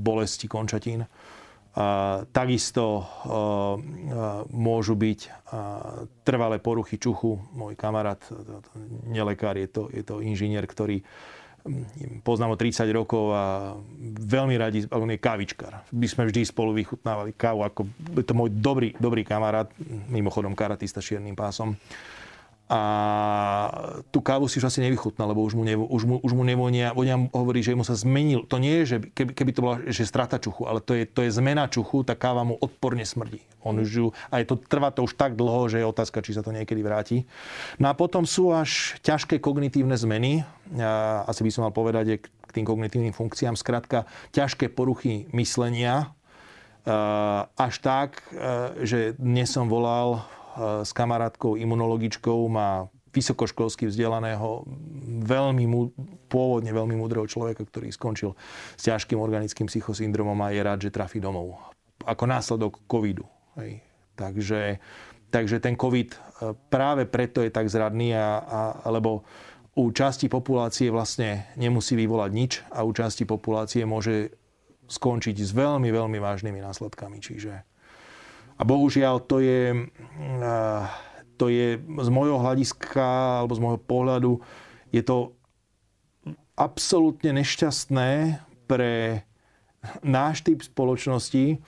bolesti 0.00 0.48
končatín 0.48 1.04
Takisto 2.32 3.04
môžu 4.48 4.96
byť 4.96 5.20
trvalé 6.24 6.56
poruchy 6.56 6.96
čuchu. 6.96 7.36
Môj 7.52 7.76
kamarát, 7.76 8.24
nelekár, 9.04 9.60
je 9.60 9.68
to, 9.68 9.92
je 9.92 10.00
to 10.00 10.24
inžinier, 10.24 10.64
ktorý 10.64 11.04
poznám 12.22 12.54
ho 12.54 12.56
30 12.56 12.86
rokov 12.94 13.34
a 13.34 13.74
veľmi 14.22 14.54
radi, 14.54 14.86
on 14.88 15.10
je 15.10 15.18
kávičkar. 15.18 15.90
My 15.92 16.06
sme 16.06 16.30
vždy 16.30 16.46
spolu 16.46 16.72
vychutnávali 16.72 17.34
kávu, 17.34 17.66
ako 17.66 17.90
je 18.14 18.24
to 18.24 18.38
môj 18.38 18.54
dobrý, 18.54 18.94
dobrý 18.96 19.26
kamarát, 19.26 19.68
mimochodom 20.08 20.54
karatista 20.54 21.02
s 21.02 21.10
čiernym 21.12 21.34
pásom 21.34 21.74
a 22.66 22.80
tú 24.10 24.18
kávu 24.18 24.50
si 24.50 24.58
už 24.58 24.66
asi 24.66 24.82
nevychutná, 24.82 25.22
lebo 25.22 25.38
už 25.46 25.54
mu, 25.54 25.62
nevo, 25.62 25.86
už 25.86 26.02
mu, 26.02 26.18
už 26.18 26.34
mu 26.34 26.42
nevonia, 26.42 26.90
vonia 26.90 27.14
hovorí, 27.30 27.62
že 27.62 27.78
mu 27.78 27.86
sa 27.86 27.94
zmenil. 27.94 28.42
To 28.50 28.58
nie 28.58 28.82
je, 28.82 28.84
že 28.86 28.96
keby, 29.14 29.32
keby 29.38 29.50
to 29.54 29.60
bola 29.62 29.76
že 29.86 30.02
strata 30.02 30.42
čuchu, 30.42 30.66
ale 30.66 30.82
to 30.82 30.98
je, 30.98 31.06
to 31.06 31.22
je 31.22 31.30
zmena 31.30 31.70
čuchu, 31.70 32.02
tá 32.02 32.18
káva 32.18 32.42
mu 32.42 32.58
odporne 32.58 33.06
smrdí. 33.06 33.38
On 33.62 33.78
už 33.78 33.90
ju, 33.90 34.06
a 34.34 34.42
je 34.42 34.50
to, 34.50 34.58
trvá 34.58 34.90
to 34.90 35.06
už 35.06 35.14
tak 35.14 35.38
dlho, 35.38 35.70
že 35.70 35.78
je 35.78 35.86
otázka, 35.86 36.26
či 36.26 36.34
sa 36.34 36.42
to 36.42 36.50
niekedy 36.50 36.82
vráti. 36.82 37.22
No 37.78 37.86
a 37.86 37.94
potom 37.94 38.26
sú 38.26 38.50
až 38.50 38.98
ťažké 39.06 39.38
kognitívne 39.38 39.94
zmeny. 39.94 40.42
Ja, 40.74 41.22
asi 41.22 41.46
by 41.46 41.50
som 41.54 41.62
mal 41.62 41.74
povedať, 41.74 42.18
k 42.18 42.50
tým 42.50 42.66
kognitívnym 42.66 43.14
funkciám, 43.14 43.54
skrátka 43.54 44.10
ťažké 44.34 44.74
poruchy 44.74 45.30
myslenia, 45.30 46.10
až 47.58 47.74
tak, 47.82 48.22
že 48.82 49.18
dnes 49.18 49.50
som 49.50 49.66
volal 49.66 50.22
s 50.56 50.90
kamarátkou 50.96 51.60
imunologičkou, 51.60 52.48
má 52.48 52.88
vysokoškolsky 53.16 53.88
vzdelaného, 53.88 54.68
veľmi, 55.24 55.64
pôvodne 56.28 56.68
veľmi 56.68 57.00
múdreho 57.00 57.24
človeka, 57.24 57.64
ktorý 57.64 57.88
skončil 57.88 58.36
s 58.76 58.82
ťažkým 58.84 59.16
organickým 59.16 59.72
psychosyndromom 59.72 60.36
a 60.44 60.52
je 60.52 60.60
rád, 60.60 60.78
že 60.84 60.92
trafí 60.92 61.16
domov. 61.16 61.56
Ako 62.04 62.28
následok 62.28 62.84
covidu. 62.84 63.24
Hej. 63.56 63.80
Takže, 64.20 64.80
takže 65.32 65.56
ten 65.64 65.80
covid 65.80 66.12
e, 66.12 66.18
práve 66.68 67.08
preto 67.08 67.40
je 67.40 67.48
tak 67.48 67.72
zradný, 67.72 68.12
a, 68.12 68.44
a, 68.44 68.60
lebo 68.92 69.24
u 69.76 69.88
časti 69.92 70.28
populácie 70.28 70.92
vlastne 70.92 71.48
nemusí 71.56 71.96
vyvolať 71.96 72.30
nič 72.32 72.52
a 72.72 72.84
u 72.84 72.92
časti 72.92 73.24
populácie 73.24 73.84
môže 73.88 74.36
skončiť 74.88 75.36
s 75.36 75.52
veľmi, 75.52 75.88
veľmi 75.88 76.16
vážnymi 76.20 76.60
následkami. 76.60 77.20
Čiže 77.20 77.64
a 78.56 78.62
bohužiaľ 78.64 79.20
to 79.28 79.44
je, 79.44 79.88
to 81.36 81.46
je 81.52 81.76
z 81.76 82.08
môjho 82.08 82.40
hľadiska 82.40 83.44
alebo 83.44 83.52
z 83.52 83.62
môjho 83.62 83.80
pohľadu 83.84 84.32
je 84.96 85.02
to 85.04 85.36
absolútne 86.56 87.36
nešťastné 87.36 88.40
pre 88.64 89.22
náš 90.00 90.42
typ 90.42 90.64
spoločnosti. 90.64 91.60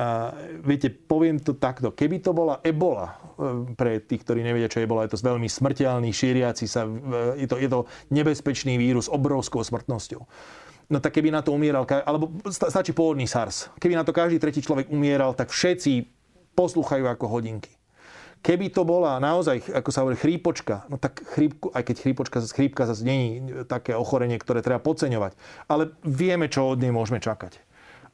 A 0.00 0.32
viete, 0.62 0.86
poviem 0.88 1.42
to 1.42 1.52
takto. 1.58 1.90
Keby 1.90 2.22
to 2.22 2.30
bola 2.30 2.62
ebola, 2.62 3.10
e, 3.36 3.74
pre 3.74 3.98
tých, 3.98 4.22
ktorí 4.22 4.40
nevedia, 4.40 4.70
čo 4.70 4.80
ebola, 4.80 5.04
je 5.04 5.12
to 5.12 5.20
veľmi 5.20 5.50
smrteľný, 5.50 6.14
šíriaci 6.14 6.64
sa, 6.70 6.86
je 7.34 7.44
to, 7.50 7.58
je 7.58 7.68
to 7.68 7.90
nebezpečný 8.14 8.78
vírus 8.78 9.10
s 9.10 9.12
obrovskou 9.12 9.60
smrtnosťou. 9.60 10.22
No 10.90 10.98
tak 10.98 11.14
keby 11.14 11.30
na 11.30 11.38
to 11.38 11.54
umieral, 11.54 11.86
alebo 11.86 12.34
stačí 12.50 12.90
pôvodný 12.90 13.24
SARS. 13.24 13.70
Keby 13.78 13.94
na 13.94 14.02
to 14.02 14.10
každý 14.10 14.42
tretí 14.42 14.58
človek 14.58 14.90
umieral, 14.90 15.38
tak 15.38 15.54
všetci 15.54 16.10
poslúchajú 16.58 17.06
ako 17.06 17.30
hodinky. 17.30 17.70
Keby 18.42 18.72
to 18.74 18.82
bola 18.82 19.20
naozaj, 19.22 19.70
ako 19.70 19.90
sa 19.92 20.02
hovorí, 20.02 20.16
chrípočka, 20.16 20.88
no 20.88 20.96
tak 20.96 21.22
chrípku, 21.28 21.70
aj 21.76 21.84
keď 21.86 21.96
chrípočka, 22.02 22.36
chrípka 22.42 22.88
zase 22.88 23.04
není 23.04 23.38
také 23.68 23.92
ochorenie, 23.94 24.40
ktoré 24.40 24.64
treba 24.64 24.80
podceňovať. 24.80 25.36
Ale 25.68 25.94
vieme, 26.02 26.48
čo 26.48 26.72
od 26.72 26.80
nej 26.80 26.90
môžeme 26.90 27.20
čakať. 27.20 27.60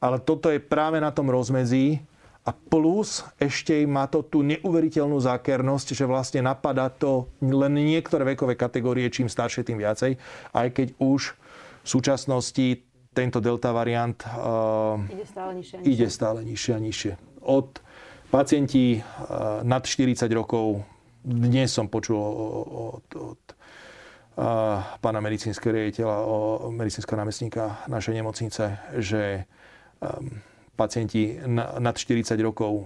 Ale 0.03 0.21
toto 0.21 0.51
je 0.51 0.61
práve 0.61 1.01
na 1.01 1.09
tom 1.09 1.31
rozmedzí, 1.31 2.03
a 2.47 2.55
plus 2.55 3.27
ešte 3.43 3.75
má 3.83 4.07
to 4.07 4.23
tú 4.23 4.39
neuveriteľnú 4.39 5.19
zákernosť, 5.19 5.91
že 5.91 6.07
vlastne 6.07 6.39
napadá 6.39 6.87
to 6.87 7.27
len 7.43 7.75
niektoré 7.75 8.23
vekové 8.23 8.55
kategórie, 8.55 9.11
čím 9.11 9.27
staršie, 9.27 9.67
tým 9.67 9.83
viacej. 9.83 10.15
Aj 10.55 10.67
keď 10.71 10.95
už 10.95 11.35
v 11.87 11.89
súčasnosti 11.89 12.83
tento 13.15 13.39
delta 13.39 13.71
variant 13.71 14.19
uh, 14.27 14.99
ide 15.07 15.23
stále 15.23 15.55
nižšie 15.55 15.75
a 15.75 15.79
nižšie. 15.79 15.93
Ide 15.95 16.07
stále 16.11 16.39
nižšie 16.43 16.71
a 16.75 16.79
nižšie. 16.83 17.13
Od 17.47 17.67
pacienti 18.27 18.99
uh, 18.99 19.63
nad 19.63 19.87
40 19.87 20.27
rokov, 20.35 20.83
dnes 21.23 21.71
som 21.71 21.87
počul 21.87 22.19
od, 22.19 23.07
od 23.15 23.41
uh, 23.55 24.83
pána 24.99 25.23
medicínskeho 25.23 25.71
riaditeľa, 25.71 26.15
medicínskeho 26.75 27.15
námestníka 27.15 27.87
našej 27.87 28.13
nemocnice, 28.19 28.63
že 28.99 29.47
um, 30.03 30.43
pacienti 30.75 31.39
nad 31.79 31.95
40 31.97 32.37
rokov 32.43 32.85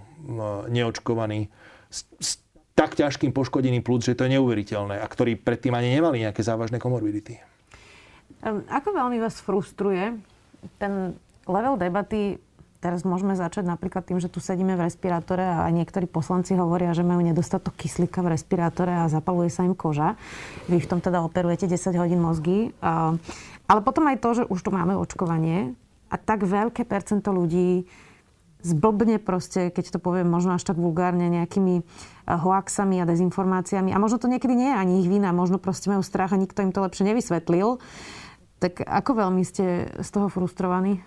neočkovaní 0.71 1.51
s, 1.91 2.07
s 2.21 2.39
tak 2.71 2.95
ťažkým 2.95 3.35
poškodením 3.35 3.83
plúc, 3.83 4.07
že 4.07 4.15
to 4.15 4.29
je 4.29 4.39
neuveriteľné 4.39 5.03
a 5.03 5.05
ktorí 5.09 5.35
predtým 5.41 5.75
ani 5.75 5.91
nemali 5.91 6.23
nejaké 6.23 6.39
závažné 6.39 6.79
komorbidity. 6.79 7.43
Ako 8.71 8.95
veľmi 8.95 9.19
vás 9.19 9.43
frustruje 9.43 10.15
ten 10.79 11.17
level 11.49 11.75
debaty 11.75 12.39
Teraz 12.81 13.05
môžeme 13.05 13.37
začať 13.37 13.69
napríklad 13.69 14.09
tým, 14.09 14.17
že 14.17 14.25
tu 14.25 14.41
sedíme 14.41 14.73
v 14.73 14.89
respirátore 14.89 15.45
a 15.45 15.69
niektorí 15.69 16.09
poslanci 16.09 16.57
hovoria, 16.57 16.97
že 16.97 17.05
majú 17.05 17.21
nedostatok 17.21 17.77
kyslíka 17.77 18.25
v 18.25 18.33
respirátore 18.33 18.89
a 18.89 19.05
zapaluje 19.05 19.53
sa 19.53 19.61
im 19.61 19.77
koža. 19.77 20.17
Vy 20.65 20.81
v 20.81 20.89
tom 20.89 20.97
teda 20.97 21.21
operujete 21.21 21.69
10 21.69 21.93
hodín 22.01 22.17
mozgy. 22.17 22.73
Ale 22.81 23.79
potom 23.85 24.09
aj 24.09 24.17
to, 24.17 24.29
že 24.33 24.43
už 24.49 24.65
tu 24.65 24.73
máme 24.73 24.97
očkovanie, 24.97 25.77
a 26.11 26.19
tak 26.19 26.43
veľké 26.43 26.83
percento 26.83 27.31
ľudí 27.31 27.87
zblbne 28.61 29.17
proste, 29.21 29.69
keď 29.69 29.97
to 29.97 29.99
poviem 30.01 30.27
možno 30.27 30.57
až 30.57 30.65
tak 30.65 30.77
vulgárne, 30.77 31.29
nejakými 31.29 31.81
hoaxami 32.27 33.01
a 33.01 33.09
dezinformáciami. 33.09 33.89
A 33.93 33.97
možno 33.97 34.21
to 34.21 34.29
niekedy 34.29 34.53
nie 34.53 34.69
je 34.69 34.77
ani 34.77 34.93
ich 35.01 35.09
vina, 35.09 35.33
možno 35.33 35.57
proste 35.57 35.89
majú 35.89 36.01
strach 36.05 36.33
a 36.33 36.41
nikto 36.41 36.61
im 36.61 36.73
to 36.75 36.83
lepšie 36.83 37.07
nevysvetlil. 37.09 37.77
Tak 38.61 38.85
ako 38.85 39.11
veľmi 39.25 39.41
ste 39.41 39.89
z 39.89 40.09
toho 40.13 40.29
frustrovaní? 40.29 41.01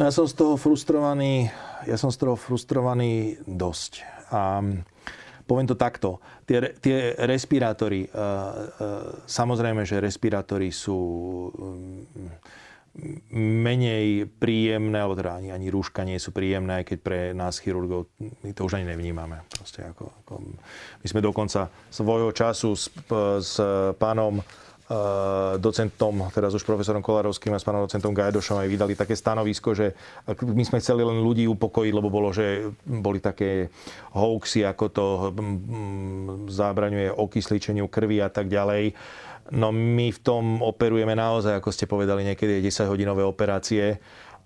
Ja 0.00 0.08
som 0.08 0.24
z 0.24 0.32
toho 0.32 0.56
frustrovaný, 0.56 1.52
ja 1.84 2.00
som 2.00 2.08
z 2.08 2.16
toho 2.16 2.32
frustrovaný 2.32 3.36
dosť. 3.44 4.00
A 4.32 4.64
poviem 5.44 5.68
to 5.68 5.76
takto. 5.76 6.16
Tie, 6.48 6.80
tie 6.80 7.12
respirátory, 7.28 8.08
uh, 8.08 8.16
uh, 8.16 8.56
samozrejme, 9.28 9.84
že 9.84 10.00
respirátory 10.00 10.72
sú 10.72 10.96
um, 11.52 12.08
menej 13.36 14.32
príjemné, 14.32 14.96
alebo 14.96 15.16
teda 15.16 15.44
ani, 15.44 15.52
ani 15.52 15.68
rúška 15.68 16.08
nie 16.08 16.16
sú 16.16 16.32
príjemné, 16.32 16.88
keď 16.88 16.98
pre 17.00 17.20
nás 17.36 17.60
chirurgov 17.60 18.08
my 18.20 18.52
to 18.52 18.68
už 18.68 18.80
ani 18.80 18.88
nevnímame. 18.88 19.44
Ako, 19.60 20.12
ako, 20.24 20.32
my 21.00 21.06
sme 21.08 21.24
dokonca 21.24 21.72
svojho 21.88 22.36
času 22.36 22.76
s, 22.76 22.92
s 23.44 23.56
pánom 23.96 24.44
docentom, 25.58 26.28
teraz 26.34 26.52
už 26.52 26.66
profesorom 26.66 27.00
Kolarovským 27.00 27.54
a 27.54 27.60
s 27.60 27.66
pánom 27.66 27.84
docentom 27.84 28.12
Gajdošom 28.12 28.60
aj 28.60 28.68
vydali 28.68 28.94
také 28.98 29.14
stanovisko, 29.16 29.72
že 29.72 29.96
my 30.42 30.62
sme 30.66 30.82
chceli 30.82 31.02
len 31.06 31.22
ľudí 31.22 31.48
upokojiť, 31.48 31.92
lebo 31.92 32.08
bolo, 32.12 32.34
že 32.34 32.72
boli 32.84 33.22
také 33.22 33.72
hoaxy, 34.12 34.66
ako 34.66 34.84
to 34.92 35.06
um, 35.32 36.46
zábraňuje 36.50 37.14
okysličeniu 37.14 37.86
krvi 37.88 38.20
a 38.20 38.28
tak 38.28 38.50
ďalej. 38.52 38.92
No 39.52 39.74
my 39.74 40.14
v 40.14 40.20
tom 40.22 40.62
operujeme 40.62 41.18
naozaj, 41.18 41.58
ako 41.58 41.74
ste 41.74 41.90
povedali, 41.90 42.22
niekedy 42.22 42.62
10-hodinové 42.62 43.26
operácie 43.26 43.98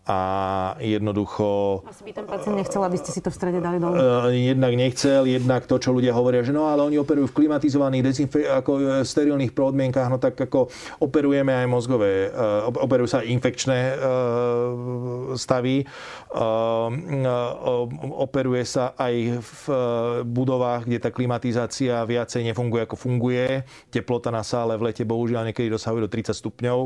a 0.06 0.18
jednoducho... 0.78 1.82
Asi 1.82 2.06
by 2.06 2.14
ten 2.14 2.26
pacient 2.30 2.54
nechcel, 2.54 2.78
aby 2.86 2.94
ste 2.94 3.10
si 3.10 3.18
to 3.18 3.34
v 3.34 3.36
strede 3.36 3.58
dali 3.58 3.82
dole. 3.82 3.98
Eh, 3.98 4.54
jednak 4.54 4.72
nechcel, 4.78 5.26
jednak 5.26 5.66
to, 5.66 5.82
čo 5.82 5.90
ľudia 5.90 6.14
hovoria, 6.14 6.46
že 6.46 6.54
no 6.54 6.70
ale 6.70 6.86
oni 6.86 6.94
operujú 6.94 7.34
v 7.34 7.36
klimatizovaných, 7.42 8.02
dezinfe- 8.06 8.46
ako 8.46 8.70
v 8.78 8.84
sterilných 9.02 9.50
podmienkách, 9.50 10.06
no 10.06 10.22
tak 10.22 10.38
ako 10.38 10.70
operujeme 11.02 11.50
aj 11.50 11.66
mozgové, 11.66 12.30
uh, 12.30 12.70
operujú 12.70 13.18
sa 13.18 13.26
infekčné 13.26 13.98
stavy, 15.34 15.82
operuje 18.14 18.64
sa 18.64 18.94
aj 18.94 19.14
v 19.42 19.62
budovách, 20.22 20.86
kde 20.86 20.98
tá 21.02 21.10
klimatizácia 21.10 21.98
viacej 22.06 22.46
nefunguje 22.52 22.86
ako 22.86 22.96
funguje. 22.96 23.64
Teplota 23.90 24.30
na 24.30 24.46
sále 24.46 24.78
v 24.78 24.92
lete 24.92 25.02
bohužiaľ 25.02 25.50
niekedy 25.50 25.72
dosahuje 25.72 26.06
do 26.06 26.10
30 26.12 26.36
stupňov 26.36 26.78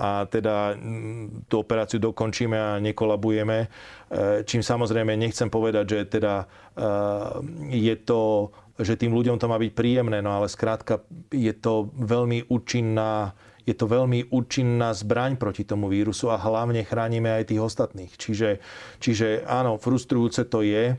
a 0.00 0.24
teda 0.24 0.72
mm, 0.72 1.44
tú 1.44 1.60
operáciu 1.60 2.00
dokončíme 2.00 2.56
a 2.56 2.80
nekolabujeme. 2.80 3.58
E, 3.60 3.68
čím 4.48 4.64
samozrejme 4.64 5.12
nechcem 5.12 5.52
povedať, 5.52 5.84
že 5.84 5.98
teda 6.08 6.48
e, 6.72 7.84
je 7.84 7.94
to, 8.00 8.48
že 8.80 8.96
tým 8.96 9.12
ľuďom 9.12 9.36
to 9.36 9.44
má 9.44 9.60
byť 9.60 9.72
príjemné, 9.76 10.24
no 10.24 10.32
ale 10.32 10.48
skrátka 10.48 11.04
je 11.28 11.52
to 11.52 11.92
veľmi 12.00 12.48
účinná 12.48 13.36
je 13.68 13.76
to 13.76 13.86
veľmi 13.86 14.32
účinná 14.32 14.90
zbraň 14.96 15.36
proti 15.36 15.68
tomu 15.68 15.92
vírusu 15.92 16.32
a 16.32 16.40
hlavne 16.40 16.82
chránime 16.82 17.28
aj 17.30 17.54
tých 17.54 17.60
ostatných. 17.60 18.10
Čiže, 18.16 18.58
čiže 18.98 19.44
áno, 19.46 19.76
frustrujúce 19.76 20.48
to 20.48 20.64
je. 20.64 20.96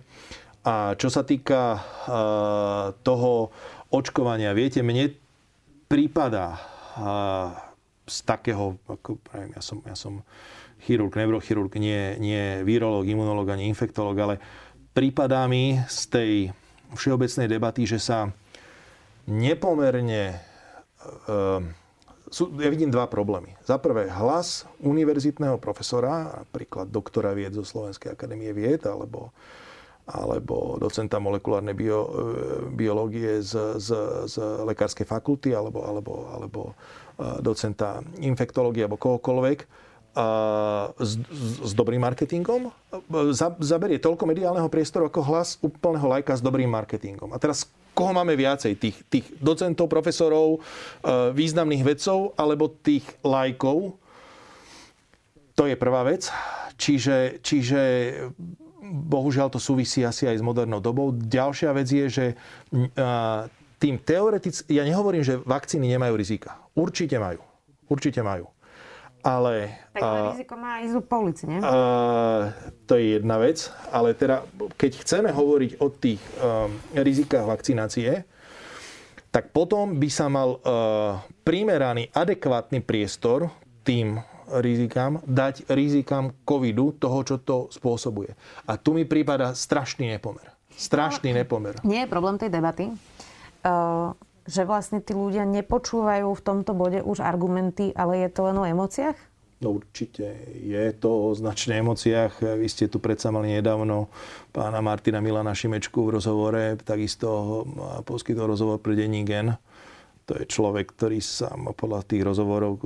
A 0.61 0.93
čo 0.95 1.09
sa 1.09 1.25
týka 1.25 1.73
uh, 1.73 1.81
toho 3.01 3.49
očkovania, 3.89 4.53
viete, 4.53 4.85
mne 4.85 5.09
prípada 5.89 6.61
z 8.11 8.27
takého, 8.27 8.75
ako, 8.91 9.23
ja 9.31 9.61
som, 9.63 9.79
ja 9.87 9.95
som 9.95 10.27
chirurg, 10.83 11.15
neurochirurg, 11.15 11.71
nie, 11.79 12.19
nie 12.19 12.59
virológ, 12.67 13.07
imunológ 13.07 13.55
ani 13.55 13.71
infektológ, 13.71 14.17
ale 14.19 14.35
prípadá 14.91 15.47
mi 15.47 15.79
z 15.87 15.99
tej 16.11 16.31
všeobecnej 16.91 17.47
debaty, 17.47 17.87
že 17.87 18.03
sa 18.03 18.27
nepomerne... 19.29 20.35
Uh, 21.29 21.63
sú, 22.31 22.47
ja 22.63 22.71
vidím 22.71 22.87
dva 22.87 23.11
problémy. 23.11 23.59
Za 23.67 23.75
prvé, 23.75 24.07
hlas 24.07 24.63
univerzitného 24.79 25.59
profesora, 25.59 26.47
napríklad 26.47 26.87
doktora 26.87 27.35
vied 27.35 27.51
zo 27.51 27.67
Slovenskej 27.67 28.15
akadémie 28.15 28.55
vied, 28.55 28.87
alebo, 28.87 29.35
alebo 30.07 30.79
docenta 30.79 31.19
molekulárnej 31.19 31.75
bio, 31.75 31.99
e, 32.07 32.11
biológie 32.71 33.43
z, 33.43 33.75
z, 33.83 33.89
z 34.31 34.35
lekárskej 34.63 35.03
fakulty, 35.03 35.51
alebo, 35.51 35.83
alebo, 35.83 36.31
alebo 36.31 36.61
docenta 37.39 38.01
infektológie 38.19 38.85
alebo 38.85 38.97
kohokoľvek 38.97 39.59
s, 40.99 41.13
s 41.63 41.71
dobrým 41.71 42.03
marketingom, 42.03 42.67
zaberie 43.63 43.95
toľko 43.95 44.27
mediálneho 44.27 44.67
priestoru 44.67 45.07
ako 45.07 45.21
hlas 45.23 45.55
úplného 45.63 46.03
lajka 46.03 46.35
s 46.35 46.43
dobrým 46.43 46.67
marketingom. 46.67 47.31
A 47.31 47.39
teraz 47.39 47.63
koho 47.95 48.11
máme 48.11 48.35
viacej? 48.35 48.75
Tých, 48.75 48.97
tých 49.07 49.25
docentov, 49.39 49.87
profesorov, 49.87 50.59
významných 51.31 51.83
vedcov 51.83 52.35
alebo 52.35 52.67
tých 52.71 53.07
lajkov? 53.23 53.95
To 55.55 55.63
je 55.67 55.75
prvá 55.79 56.03
vec. 56.07 56.27
Čiže, 56.75 57.39
čiže 57.45 57.81
bohužiaľ 58.91 59.47
to 59.53 59.63
súvisí 59.63 60.03
asi 60.03 60.27
aj 60.27 60.39
s 60.39 60.43
modernou 60.43 60.83
dobou. 60.83 61.15
Ďalšia 61.15 61.71
vec 61.71 61.87
je, 61.87 62.05
že 62.11 62.25
tým 63.81 63.97
teoreticky, 63.97 64.77
ja 64.77 64.85
nehovorím, 64.85 65.25
že 65.25 65.41
vakcíny 65.41 65.89
nemajú 65.97 66.13
rizika. 66.13 66.61
Určite 66.77 67.17
majú. 67.17 67.41
Určite 67.89 68.21
majú. 68.21 68.45
Ale... 69.25 69.73
Tak 69.93 70.01
a, 70.01 70.09
riziko 70.37 70.53
má 70.53 70.85
ísť 70.85 71.01
po 71.09 71.17
ulici, 71.25 71.49
nie? 71.49 71.57
A, 71.57 72.53
to 72.85 72.93
je 72.93 73.17
jedna 73.17 73.41
vec. 73.41 73.73
Ale 73.89 74.13
teda, 74.13 74.45
keď 74.77 75.01
chceme 75.01 75.29
hovoriť 75.33 75.81
o 75.81 75.89
tých 75.89 76.21
um, 76.37 76.77
rizikách 76.93 77.45
vakcinácie, 77.49 78.21
tak 79.33 79.49
potom 79.49 79.97
by 79.97 80.09
sa 80.13 80.29
mal 80.29 80.61
uh, 80.61 81.17
primeraný, 81.41 82.13
adekvátny 82.13 82.85
priestor 82.85 83.49
tým 83.81 84.21
rizikám, 84.61 85.23
dať 85.25 85.71
rizikám 85.73 86.35
covidu, 86.43 86.93
toho, 86.99 87.23
čo 87.23 87.35
to 87.41 87.57
spôsobuje. 87.71 88.35
A 88.67 88.77
tu 88.77 88.93
mi 88.93 89.07
prípada 89.07 89.55
strašný 89.55 90.11
nepomer. 90.11 90.53
Strašný 90.75 91.31
no, 91.31 91.37
nepomer. 91.41 91.73
Nie 91.87 92.05
je 92.05 92.11
problém 92.11 92.35
tej 92.35 92.51
debaty 92.51 92.91
že 94.41 94.61
vlastne 94.65 94.99
tí 94.99 95.13
ľudia 95.13 95.45
nepočúvajú 95.45 96.33
v 96.33 96.41
tomto 96.41 96.73
bode 96.73 96.99
už 97.05 97.21
argumenty, 97.21 97.93
ale 97.93 98.25
je 98.25 98.29
to 98.33 98.49
len 98.49 98.57
o 98.57 98.65
emóciách? 98.65 99.17
No 99.61 99.77
určite. 99.77 100.25
Je 100.57 100.89
to 100.97 101.29
o 101.29 101.37
značných 101.37 101.85
emóciách. 101.85 102.57
Vy 102.57 102.65
ste 102.65 102.89
tu 102.89 102.97
predsa 102.97 103.29
mali 103.29 103.53
nedávno 103.53 104.09
pána 104.49 104.81
Martina 104.81 105.21
Milana 105.21 105.53
Šimečku 105.53 106.09
v 106.09 106.17
rozhovore, 106.17 106.81
takisto 106.81 107.61
poskytol 108.09 108.49
rozhovor 108.49 108.81
pre 108.81 108.97
denní 108.97 109.21
Gen 109.21 109.53
to 110.25 110.37
je 110.37 110.45
človek, 110.45 110.93
ktorý 110.93 111.19
sa 111.19 111.53
podľa 111.55 112.05
tých 112.05 112.23
rozhovorov, 112.23 112.77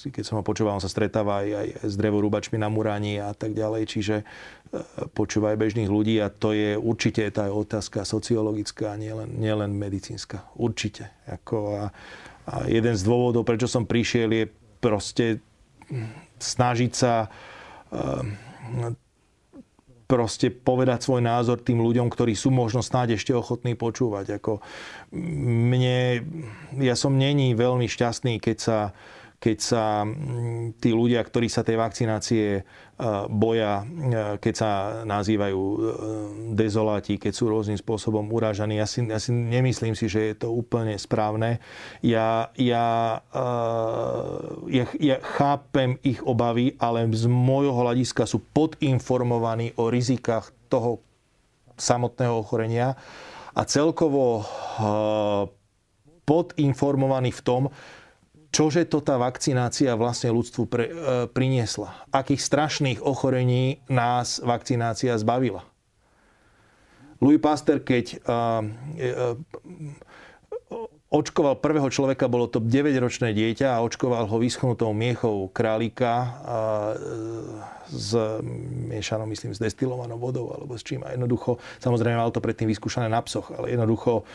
keď 0.00 0.24
som 0.24 0.40
ho 0.40 0.44
počúval, 0.44 0.76
on 0.76 0.84
sa 0.84 0.92
stretáva 0.92 1.42
aj, 1.44 1.48
aj 1.52 1.68
s 1.88 1.94
drevorúbačmi 1.96 2.56
na 2.60 2.68
Murani 2.68 3.20
a 3.20 3.32
tak 3.32 3.56
ďalej, 3.56 3.82
čiže 3.88 4.16
e, 4.20 4.24
počúva 5.12 5.52
aj 5.52 5.60
bežných 5.60 5.90
ľudí 5.90 6.20
a 6.20 6.28
to 6.28 6.52
je 6.52 6.76
určite 6.76 7.24
tá 7.32 7.48
otázka 7.48 8.04
sociologická, 8.04 8.96
nielen, 9.00 9.36
nielen 9.40 9.72
medicínska. 9.74 10.44
Určite. 10.56 11.10
Ako 11.28 11.56
a, 11.76 11.84
a 12.48 12.54
jeden 12.68 12.94
z 12.94 13.02
dôvodov, 13.04 13.48
prečo 13.48 13.68
som 13.68 13.88
prišiel, 13.88 14.30
je 14.32 14.44
proste 14.80 15.40
snažiť 16.38 16.92
sa 16.92 17.26
e, 17.26 17.28
proste 20.04 20.52
povedať 20.52 21.08
svoj 21.08 21.24
názor 21.24 21.64
tým 21.64 21.80
ľuďom, 21.80 22.12
ktorí 22.12 22.36
sú 22.36 22.52
možno 22.52 22.84
snáď 22.84 23.16
ešte 23.16 23.32
ochotní 23.32 23.72
počúvať. 23.72 24.36
Ako 24.36 24.60
mne, 25.16 26.24
ja 26.76 26.94
som 26.94 27.16
není 27.16 27.56
veľmi 27.56 27.88
šťastný, 27.88 28.36
keď 28.40 28.56
sa 28.60 28.78
keď 29.44 29.58
sa 29.60 30.08
mm, 30.08 30.80
tí 30.80 30.96
ľudia, 30.96 31.20
ktorí 31.20 31.52
sa 31.52 31.60
tej 31.60 31.76
vakcinácie 31.76 32.46
e, 32.56 32.62
boja, 33.28 33.84
e, 33.84 34.40
keď 34.40 34.54
sa 34.56 34.70
nazývajú 35.04 35.60
e, 35.60 35.76
dezoláti, 36.56 37.20
keď 37.20 37.32
sú 37.36 37.52
rôznym 37.52 37.76
spôsobom 37.76 38.24
urážaní. 38.32 38.80
Ja 38.80 38.88
si, 38.88 39.04
ja 39.04 39.20
si 39.20 39.36
nemyslím 39.36 39.92
si, 39.92 40.08
že 40.08 40.32
je 40.32 40.34
to 40.40 40.48
úplne 40.48 40.96
správne. 40.96 41.60
Ja, 42.00 42.48
ja, 42.56 43.20
ja, 44.72 44.84
ja 44.96 45.16
chápem 45.20 46.00
ich 46.00 46.24
obavy, 46.24 46.80
ale 46.80 47.04
z 47.12 47.28
môjho 47.28 47.76
hľadiska 47.76 48.24
sú 48.24 48.40
podinformovaní 48.56 49.76
o 49.76 49.92
rizikách 49.92 50.56
toho 50.72 51.04
samotného 51.76 52.40
ochorenia 52.40 52.96
a 53.52 53.60
celkovo 53.68 54.40
podinformovaní 56.24 57.28
v 57.28 57.42
tom, 57.44 57.62
čože 58.54 58.86
to 58.86 59.02
tá 59.02 59.18
vakcinácia 59.18 59.98
vlastne 59.98 60.30
ľudstvu 60.30 60.62
pre, 60.70 60.84
e, 60.86 60.92
priniesla. 61.26 62.06
Akých 62.14 62.38
strašných 62.38 63.02
ochorení 63.02 63.82
nás 63.90 64.38
vakcinácia 64.38 65.18
zbavila. 65.18 65.66
Louis 67.18 67.42
Pasteur, 67.42 67.82
keď 67.82 68.14
e, 68.14 68.16
e, 68.16 69.10
očkoval 71.10 71.58
prvého 71.58 71.90
človeka, 71.90 72.30
bolo 72.30 72.46
to 72.46 72.62
9-ročné 72.62 73.34
dieťa 73.34 73.74
a 73.74 73.82
očkoval 73.82 74.30
ho 74.30 74.36
vyschnutou 74.38 74.90
miechou 74.90 75.46
králika 75.54 76.42
s 77.86 78.18
miešanou, 78.90 79.30
myslím, 79.30 79.54
s 79.54 79.62
destilovanou 79.62 80.18
vodou 80.18 80.50
alebo 80.50 80.74
s 80.74 80.82
čím. 80.82 81.06
A 81.06 81.14
jednoducho, 81.14 81.62
samozrejme 81.78 82.18
mal 82.18 82.34
to 82.34 82.42
predtým 82.42 82.66
vyskúšané 82.66 83.06
na 83.06 83.22
psoch, 83.22 83.54
ale 83.54 83.70
jednoducho 83.70 84.26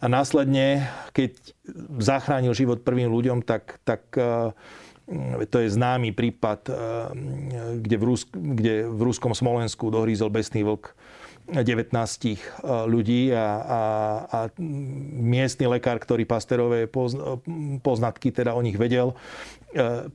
a 0.00 0.06
následne, 0.10 0.90
keď 1.14 1.38
zachránil 2.02 2.52
život 2.56 2.82
prvým 2.82 3.08
ľuďom, 3.08 3.46
tak, 3.46 3.78
tak 3.86 4.02
e, 4.18 4.52
to 5.46 5.56
je 5.62 5.68
známy 5.68 6.10
prípad, 6.16 6.60
e, 6.68 6.72
kde 7.80 7.96
v, 7.98 8.04
Rúsk, 8.04 8.28
kde 8.32 8.88
v 8.90 9.00
Rúskom 9.00 9.32
Smolensku 9.32 9.88
dohrízol 9.92 10.32
besný 10.32 10.64
vlk 10.66 10.92
19 11.44 11.92
e, 11.92 12.36
ľudí 12.88 13.28
a, 13.36 13.48
a, 13.60 13.80
a 14.28 14.38
miestny 15.20 15.68
lekár, 15.68 16.00
ktorý 16.00 16.24
Pasterové 16.24 16.88
poznatky 17.84 18.32
teda 18.32 18.56
o 18.56 18.64
nich 18.64 18.80
vedel, 18.80 19.12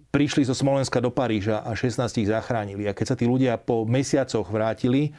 prišli 0.10 0.48
zo 0.48 0.56
Smolenska 0.56 1.04
do 1.04 1.12
Paríža 1.12 1.60
a 1.60 1.76
16 1.76 2.24
ich 2.24 2.32
zachránili. 2.32 2.88
A 2.88 2.96
keď 2.96 3.06
sa 3.14 3.16
tí 3.20 3.28
ľudia 3.28 3.60
po 3.60 3.84
mesiacoch 3.84 4.48
vrátili, 4.48 5.12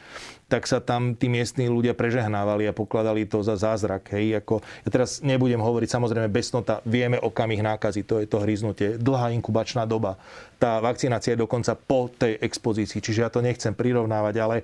tak 0.49 0.65
sa 0.65 0.81
tam 0.81 1.13
tí 1.13 1.29
miestni 1.29 1.69
ľudia 1.69 1.93
prežehnávali 1.93 2.67
a 2.67 2.75
pokladali 2.75 3.29
to 3.29 3.45
za 3.45 3.55
zázrak. 3.55 4.11
Hej. 4.17 4.41
Ako, 4.41 4.65
ja 4.83 4.89
teraz 4.89 5.21
nebudem 5.21 5.61
hovoriť, 5.61 5.89
samozrejme, 5.93 6.27
besnota, 6.27 6.81
vieme 6.83 7.21
okamih 7.21 7.61
nákazy, 7.61 8.01
to 8.03 8.19
je 8.19 8.27
to 8.27 8.41
hryznutie, 8.41 8.97
dlhá 8.97 9.29
inkubačná 9.37 9.85
doba. 9.85 10.17
Tá 10.57 10.81
vakcinácia 10.81 11.37
je 11.37 11.43
dokonca 11.45 11.77
po 11.77 12.09
tej 12.09 12.41
expozícii, 12.41 12.99
čiže 12.99 13.23
ja 13.23 13.29
to 13.29 13.45
nechcem 13.45 13.77
prirovnávať, 13.77 14.35
ale, 14.41 14.57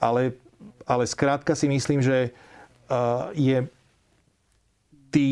ale, 0.00 0.34
ale 0.88 1.04
skrátka 1.04 1.52
si 1.52 1.68
myslím, 1.68 2.00
že 2.00 2.32
uh, 2.88 3.28
je 3.36 3.68
tý, 5.12 5.28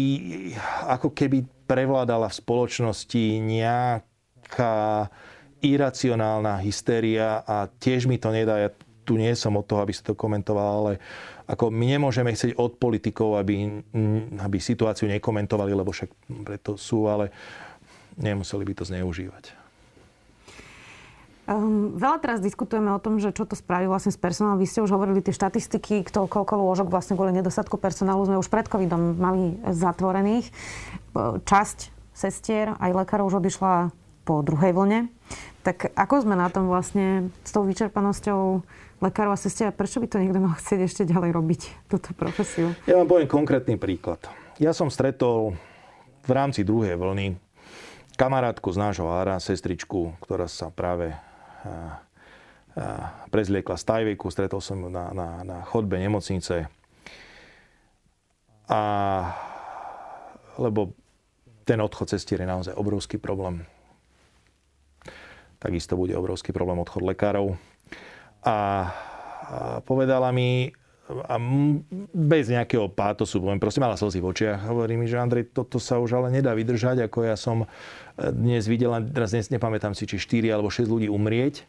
ako 0.84 1.16
keby 1.16 1.48
prevládala 1.64 2.28
v 2.28 2.38
spoločnosti 2.38 3.24
nejaká 3.40 5.08
iracionálna 5.64 6.60
hystéria 6.60 7.40
a 7.42 7.66
tiež 7.66 8.04
mi 8.04 8.20
to 8.20 8.28
nedá, 8.28 8.68
ja 8.68 8.70
tu 9.06 9.16
nie 9.16 9.32
som 9.38 9.56
od 9.56 9.64
toho, 9.64 9.80
aby 9.80 9.94
si 9.94 10.04
to 10.04 10.18
komentoval, 10.18 10.84
ale 10.84 10.92
ako 11.46 11.70
my 11.70 11.96
nemôžeme 11.96 12.34
chcieť 12.34 12.58
od 12.58 12.76
politikov, 12.76 13.38
aby, 13.38 13.80
aby 14.42 14.56
situáciu 14.58 15.06
nekomentovali, 15.08 15.72
lebo 15.72 15.94
však 15.94 16.10
preto 16.42 16.74
sú, 16.74 17.06
ale 17.06 17.30
nemuseli 18.18 18.66
by 18.66 18.74
to 18.76 18.84
zneužívať. 18.84 19.55
Um, 21.46 21.94
veľa 21.94 22.18
teraz 22.18 22.38
diskutujeme 22.42 22.90
o 22.90 22.98
tom, 22.98 23.22
že 23.22 23.30
čo 23.30 23.46
to 23.46 23.54
spraví 23.54 23.86
vlastne 23.86 24.10
s 24.10 24.18
personálom. 24.18 24.58
Vy 24.58 24.66
ste 24.66 24.82
už 24.82 24.90
hovorili 24.90 25.22
tie 25.22 25.30
štatistiky, 25.30 26.02
kto, 26.02 26.26
koľko 26.26 26.58
lôžok 26.58 26.90
vlastne 26.90 27.14
kvôli 27.14 27.30
nedostatku 27.30 27.78
personálu 27.78 28.26
sme 28.26 28.42
už 28.42 28.50
pred 28.50 28.66
covidom 28.66 29.14
mali 29.14 29.54
zatvorených. 29.62 30.50
Časť 31.46 31.94
sestier 32.10 32.74
aj 32.82 32.90
lekárov 32.98 33.30
už 33.30 33.38
odišla 33.38 33.94
po 34.26 34.42
druhej 34.42 34.74
vlne. 34.74 35.06
Tak 35.62 35.94
ako 35.94 36.26
sme 36.26 36.34
na 36.34 36.50
tom 36.50 36.66
vlastne 36.66 37.30
s 37.46 37.54
tou 37.54 37.62
vyčerpanosťou 37.62 38.66
lekárov 39.06 39.34
a 39.34 39.38
sestier 39.38 39.70
prečo 39.70 40.02
by 40.02 40.10
to 40.10 40.18
niekto 40.18 40.42
mal 40.42 40.58
chcieť 40.58 40.80
ešte 40.82 41.02
ďalej 41.06 41.30
robiť, 41.30 41.62
túto 41.86 42.10
profesiu? 42.18 42.74
Ja 42.90 42.98
vám 42.98 43.06
poviem 43.06 43.30
konkrétny 43.30 43.78
príklad. 43.78 44.18
Ja 44.58 44.74
som 44.74 44.90
stretol 44.90 45.54
v 46.26 46.30
rámci 46.34 46.66
druhej 46.66 46.98
vlny 46.98 47.38
kamarátku 48.18 48.66
z 48.74 48.82
nášho 48.82 49.06
ára, 49.06 49.38
sestričku, 49.38 50.18
ktorá 50.24 50.50
sa 50.50 50.74
práve 50.74 51.14
prezliekla 53.32 53.76
z 53.76 53.84
Tajveku, 53.84 54.28
stretol 54.28 54.60
som 54.60 54.80
ju 54.84 54.88
na, 54.92 55.10
na, 55.12 55.28
na 55.44 55.58
chodbe 55.64 55.96
nemocnice. 55.96 56.68
A 58.66 58.80
lebo 60.56 60.96
ten 61.68 61.80
odchod 61.80 62.08
cestier 62.08 62.40
je 62.40 62.48
naozaj 62.48 62.74
obrovský 62.74 63.20
problém. 63.20 63.64
Takisto 65.60 65.96
bude 65.96 66.16
obrovský 66.16 66.52
problém 66.52 66.80
odchod 66.80 67.04
lekárov 67.04 67.56
a 68.44 68.56
povedala 69.82 70.30
mi, 70.30 70.72
a 71.06 71.38
bez 72.10 72.50
nejakého 72.50 72.90
pátosu, 72.90 73.38
poviem, 73.38 73.62
proste 73.62 73.78
mala 73.78 73.94
slzy 73.94 74.18
v 74.18 74.26
očiach. 74.26 74.66
Hovorí 74.66 74.98
mi, 74.98 75.06
že 75.06 75.22
Andrej, 75.22 75.54
toto 75.54 75.78
sa 75.78 76.02
už 76.02 76.18
ale 76.18 76.34
nedá 76.34 76.50
vydržať, 76.50 77.06
ako 77.06 77.30
ja 77.30 77.38
som 77.38 77.62
e, 77.62 77.66
dnes 78.34 78.66
videla, 78.66 78.98
teraz 78.98 79.30
dnes 79.30 79.46
nepamätám 79.54 79.94
si, 79.94 80.02
či 80.10 80.18
4 80.18 80.50
alebo 80.50 80.66
6 80.66 80.90
ľudí 80.90 81.06
umrieť. 81.06 81.62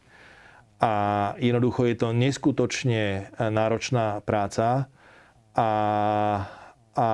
A 0.82 1.34
jednoducho 1.38 1.86
je 1.86 1.94
to 1.94 2.10
neskutočne 2.10 3.30
e, 3.30 3.46
náročná 3.46 4.26
práca. 4.26 4.90
A, 5.54 5.70
a 6.98 7.06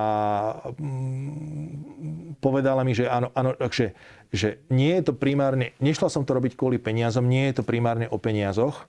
povedala 2.40 2.88
mi, 2.88 2.96
že 2.96 3.04
áno, 3.04 3.28
áno 3.36 3.52
takže, 3.52 3.92
že 4.32 4.64
nie 4.72 4.96
je 4.96 5.12
to 5.12 5.12
primárne, 5.12 5.76
nešla 5.76 6.08
som 6.08 6.24
to 6.24 6.32
robiť 6.32 6.56
kvôli 6.56 6.80
peniazom, 6.80 7.28
nie 7.28 7.52
je 7.52 7.60
to 7.60 7.68
primárne 7.68 8.08
o 8.08 8.16
peniazoch, 8.16 8.88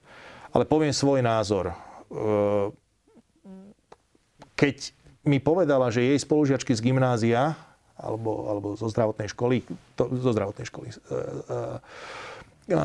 ale 0.55 0.63
poviem 0.63 0.95
svoj 0.95 1.19
názor. 1.19 1.75
Keď 4.55 4.95
mi 5.27 5.43
povedala, 5.43 5.91
že 5.91 6.05
jej 6.05 6.19
spolužiačky 6.19 6.71
z 6.71 6.81
gymnázia 6.81 7.59
alebo, 7.95 8.51
alebo 8.51 8.67
zo 8.75 8.91
zdravotnej 8.91 9.31
školy, 9.31 9.63
to, 9.95 10.11
zo 10.19 10.31
zdravotnej 10.35 10.67
školy, 10.67 10.91
e, 10.91 10.95
e, 10.95 12.77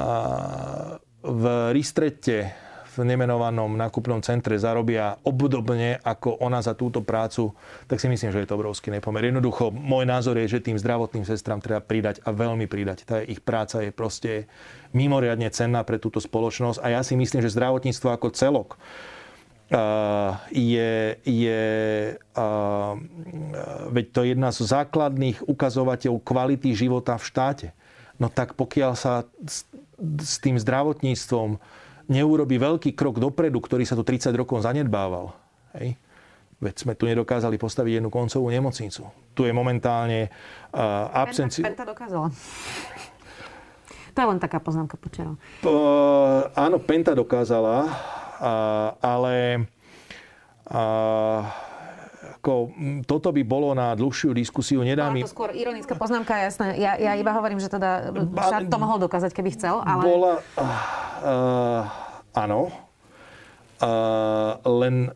v 1.21 1.45
Ristrete 1.75 2.71
v 2.91 3.07
nemenovanom 3.07 3.79
nákupnom 3.79 4.19
centre 4.19 4.59
zarobia 4.59 5.15
obdobne 5.23 6.03
ako 6.03 6.43
ona 6.43 6.59
za 6.59 6.75
túto 6.75 7.07
prácu, 7.07 7.55
tak 7.87 8.03
si 8.03 8.11
myslím, 8.11 8.35
že 8.35 8.43
je 8.43 8.49
to 8.51 8.59
obrovský 8.59 8.91
nepomer. 8.91 9.31
Jednoducho, 9.31 9.71
môj 9.71 10.11
názor 10.11 10.35
je, 10.43 10.59
že 10.59 10.65
tým 10.65 10.75
zdravotným 10.75 11.23
sestram 11.23 11.63
treba 11.63 11.79
pridať 11.79 12.19
a 12.27 12.35
veľmi 12.35 12.67
pridať. 12.67 12.99
Tá 13.07 13.23
ich 13.23 13.39
práca 13.39 13.79
je 13.87 13.95
proste 13.95 14.51
mimoriadne 14.91 15.47
cenná 15.55 15.87
pre 15.87 16.03
túto 16.03 16.19
spoločnosť 16.19 16.83
a 16.83 16.99
ja 16.99 17.01
si 17.07 17.15
myslím, 17.15 17.47
že 17.47 17.55
zdravotníctvo 17.55 18.11
ako 18.11 18.35
celok 18.35 18.75
je, 20.51 21.15
je 21.23 21.63
veď 23.91 24.07
to 24.11 24.19
je 24.27 24.29
jedna 24.35 24.51
z 24.51 24.59
základných 24.67 25.47
ukazovateľov 25.47 26.27
kvality 26.27 26.75
života 26.75 27.15
v 27.15 27.25
štáte. 27.25 27.69
No 28.19 28.27
tak 28.27 28.59
pokiaľ 28.59 28.93
sa 28.99 29.25
s, 29.47 29.65
s 30.21 30.37
tým 30.43 30.59
zdravotníctvom 30.59 31.63
neurobi 32.11 32.59
veľký 32.59 32.91
krok 32.99 33.23
dopredu, 33.23 33.63
ktorý 33.63 33.87
sa 33.87 33.95
tu 33.95 34.03
30 34.03 34.35
rokov 34.35 34.67
zanedbával. 34.67 35.33
Hej? 35.79 35.95
Veď 36.61 36.75
sme 36.77 36.93
tu 36.93 37.09
nedokázali 37.09 37.57
postaviť 37.57 38.03
jednu 38.03 38.13
koncovú 38.13 38.53
nemocnicu. 38.53 39.09
Tu 39.33 39.49
je 39.49 39.53
momentálne 39.55 40.29
uh, 40.29 41.09
absencia... 41.17 41.65
Penta, 41.65 41.73
Penta 41.73 41.85
dokázala. 41.89 42.29
To 44.13 44.19
je 44.19 44.27
len 44.27 44.41
taká 44.43 44.59
poznámka 44.61 45.01
počera. 45.01 45.33
Uh, 45.65 46.51
áno, 46.53 46.77
Penta 46.77 47.17
dokázala, 47.17 47.89
ale 49.01 49.61
ako, 52.41 52.73
toto 53.05 53.37
by 53.37 53.43
bolo 53.45 53.77
na 53.77 53.93
dlhšiu 53.93 54.33
diskusiu. 54.33 54.81
Nedá 54.81 55.13
mi... 55.13 55.21
to 55.21 55.29
skôr 55.29 55.53
ironická 55.53 55.93
poznámka, 55.93 56.41
jasné. 56.41 56.81
Ja, 56.81 56.97
ja 56.97 57.13
iba 57.13 57.37
hovorím, 57.37 57.61
že 57.61 57.69
teda 57.69 58.17
Šart 58.33 58.73
to 58.73 58.79
mohol 58.81 58.97
dokázať, 58.97 59.37
keby 59.37 59.53
chcel, 59.53 59.85
ale... 59.85 60.03
Bola... 60.09 60.33
Uh, 60.57 61.85
áno. 62.33 62.73
Uh, 63.77 64.57
len 64.81 65.13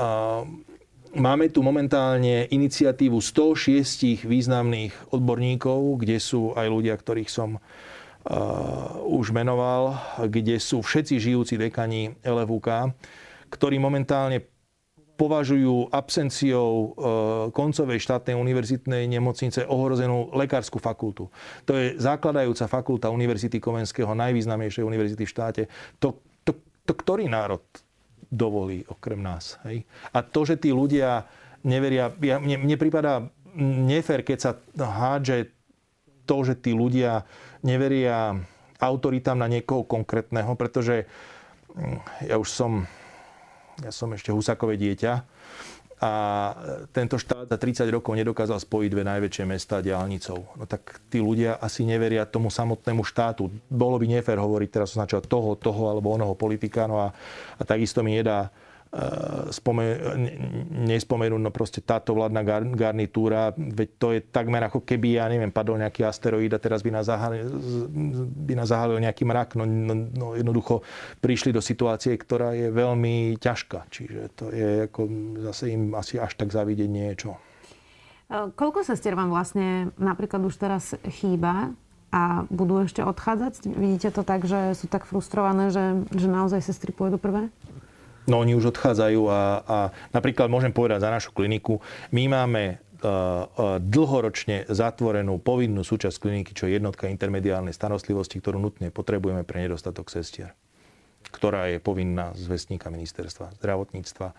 uh, 0.00 0.48
máme 1.12 1.52
tu 1.52 1.60
momentálne 1.60 2.48
iniciatívu 2.48 3.20
106 3.20 4.24
významných 4.24 5.12
odborníkov, 5.12 6.00
kde 6.00 6.16
sú 6.16 6.56
aj 6.56 6.72
ľudia, 6.72 6.96
ktorých 6.96 7.28
som 7.28 7.60
uh, 7.60 7.60
už 9.06 9.30
menoval, 9.30 9.94
kde 10.26 10.58
sú 10.58 10.82
všetci 10.82 11.14
žijúci 11.22 11.54
dekani 11.54 12.18
LFUK, 12.26 12.90
ktorí 13.54 13.78
momentálne 13.78 14.42
považujú 15.16 15.88
absenciou 15.88 16.68
e, 16.76 16.88
koncovej 17.56 17.98
štátnej 18.04 18.36
univerzitnej 18.36 19.08
nemocnice 19.08 19.64
ohrozenú 19.64 20.28
lekárskú 20.36 20.76
fakultu. 20.76 21.32
To 21.64 21.72
je 21.72 21.96
základajúca 21.96 22.68
fakulta 22.68 23.08
Univerzity 23.08 23.56
Komenského, 23.56 24.12
najvýznamnejšej 24.12 24.84
univerzity 24.84 25.24
v 25.24 25.32
štáte. 25.32 25.62
To, 26.04 26.20
to, 26.44 26.52
to 26.84 26.92
ktorý 26.92 27.32
národ 27.32 27.64
dovolí 28.28 28.84
okrem 28.92 29.24
nás? 29.24 29.56
Hej? 29.64 29.88
A 30.12 30.20
to, 30.20 30.44
že 30.44 30.60
tí 30.60 30.68
ľudia 30.68 31.24
neveria... 31.64 32.12
Ja, 32.20 32.36
mne, 32.36 32.68
mne 32.68 32.76
prípada 32.76 33.32
nefér, 33.56 34.20
keď 34.20 34.38
sa 34.38 34.50
hádže 34.76 35.48
to, 36.28 36.36
že 36.44 36.60
tí 36.60 36.76
ľudia 36.76 37.24
neveria 37.66 38.38
autoritám 38.78 39.42
na 39.42 39.50
niekoho 39.50 39.82
konkrétneho, 39.82 40.54
pretože 40.54 41.10
mm, 41.74 42.30
ja 42.30 42.38
už 42.38 42.48
som 42.48 42.86
ja 43.84 43.92
som 43.92 44.08
ešte 44.16 44.32
Husakové 44.32 44.80
dieťa 44.80 45.12
a 45.96 46.12
tento 46.92 47.16
štát 47.16 47.48
za 47.48 47.56
30 47.56 47.88
rokov 47.88 48.12
nedokázal 48.20 48.60
spojiť 48.60 48.90
dve 48.92 49.04
najväčšie 49.08 49.44
mesta 49.48 49.80
diálnicou. 49.80 50.44
No 50.60 50.68
tak 50.68 51.00
tí 51.08 51.24
ľudia 51.24 51.56
asi 51.56 51.88
neveria 51.88 52.28
tomu 52.28 52.52
samotnému 52.52 53.00
štátu. 53.00 53.48
Bolo 53.72 53.96
by 53.96 54.04
nefér 54.04 54.36
hovoriť 54.36 54.68
teraz 54.68 54.92
označovať 54.92 55.24
toho, 55.24 55.56
toho 55.56 55.88
alebo 55.88 56.12
onoho 56.12 56.36
politika. 56.36 56.84
No 56.84 57.00
a, 57.00 57.16
a 57.56 57.62
takisto 57.64 58.04
mi 58.04 58.12
nedá 58.12 58.52
Eh, 58.96 59.52
spome- 59.52 60.00
nespomenúť, 60.88 61.36
no 61.36 61.52
proste 61.52 61.84
táto 61.84 62.16
vládna 62.16 62.72
garnitúra, 62.72 63.52
veď 63.52 63.88
to 64.00 64.08
je 64.16 64.24
takmer 64.24 64.64
ako 64.64 64.88
keby, 64.88 65.20
ja 65.20 65.28
neviem, 65.28 65.52
padol 65.52 65.76
nejaký 65.76 66.00
asteroid 66.00 66.48
a 66.56 66.56
teraz 66.56 66.80
by 66.80 66.96
nás 66.96 67.04
zahalil, 67.04 67.44
by 68.48 68.56
nás 68.56 68.72
zahalil 68.72 68.96
nejaký 68.96 69.28
mrak. 69.28 69.52
No, 69.60 69.68
no, 69.68 69.92
no 70.16 70.26
jednoducho 70.32 70.80
prišli 71.20 71.52
do 71.52 71.60
situácie, 71.60 72.16
ktorá 72.16 72.56
je 72.56 72.72
veľmi 72.72 73.36
ťažká. 73.36 73.84
Čiže 73.92 74.20
to 74.32 74.48
je 74.48 74.88
ako 74.88 75.00
zase 75.44 75.76
im 75.76 75.92
asi 75.92 76.16
až 76.16 76.32
tak 76.32 76.56
zavidieť 76.56 76.88
niečo. 76.88 77.36
Eh, 78.32 78.48
koľko 78.56 78.80
sestier 78.80 79.12
vám 79.12 79.28
vlastne 79.28 79.92
napríklad 80.00 80.40
už 80.40 80.56
teraz 80.56 80.96
chýba 81.20 81.76
a 82.16 82.48
budú 82.48 82.80
ešte 82.80 83.04
odchádzať? 83.04 83.76
Vidíte 83.76 84.08
to 84.08 84.24
tak, 84.24 84.48
že 84.48 84.72
sú 84.72 84.88
tak 84.88 85.04
frustrované, 85.04 85.68
že, 85.68 86.00
že 86.16 86.32
naozaj 86.32 86.64
sestry 86.64 86.96
pôjdu 86.96 87.20
prvé? 87.20 87.52
No 88.26 88.42
oni 88.42 88.58
už 88.58 88.74
odchádzajú 88.74 89.22
a, 89.30 89.42
a 89.62 89.78
napríklad 90.10 90.50
môžem 90.50 90.74
povedať 90.74 91.02
za 91.06 91.10
našu 91.14 91.30
kliniku, 91.30 91.78
my 92.10 92.26
máme 92.26 92.64
e, 92.66 92.74
e, 92.74 93.06
dlhoročne 93.80 94.66
zatvorenú 94.66 95.38
povinnú 95.38 95.86
súčasť 95.86 96.18
kliniky, 96.18 96.50
čo 96.52 96.66
je 96.66 96.78
jednotka 96.78 97.06
intermediálnej 97.06 97.74
starostlivosti, 97.74 98.42
ktorú 98.42 98.58
nutne 98.58 98.90
potrebujeme 98.90 99.46
pre 99.46 99.66
nedostatok 99.66 100.10
sestier 100.10 100.54
ktorá 101.26 101.66
je 101.66 101.82
povinná 101.82 102.30
z 102.38 102.46
vestníka 102.46 102.86
ministerstva 102.86 103.58
zdravotníctva. 103.58 104.30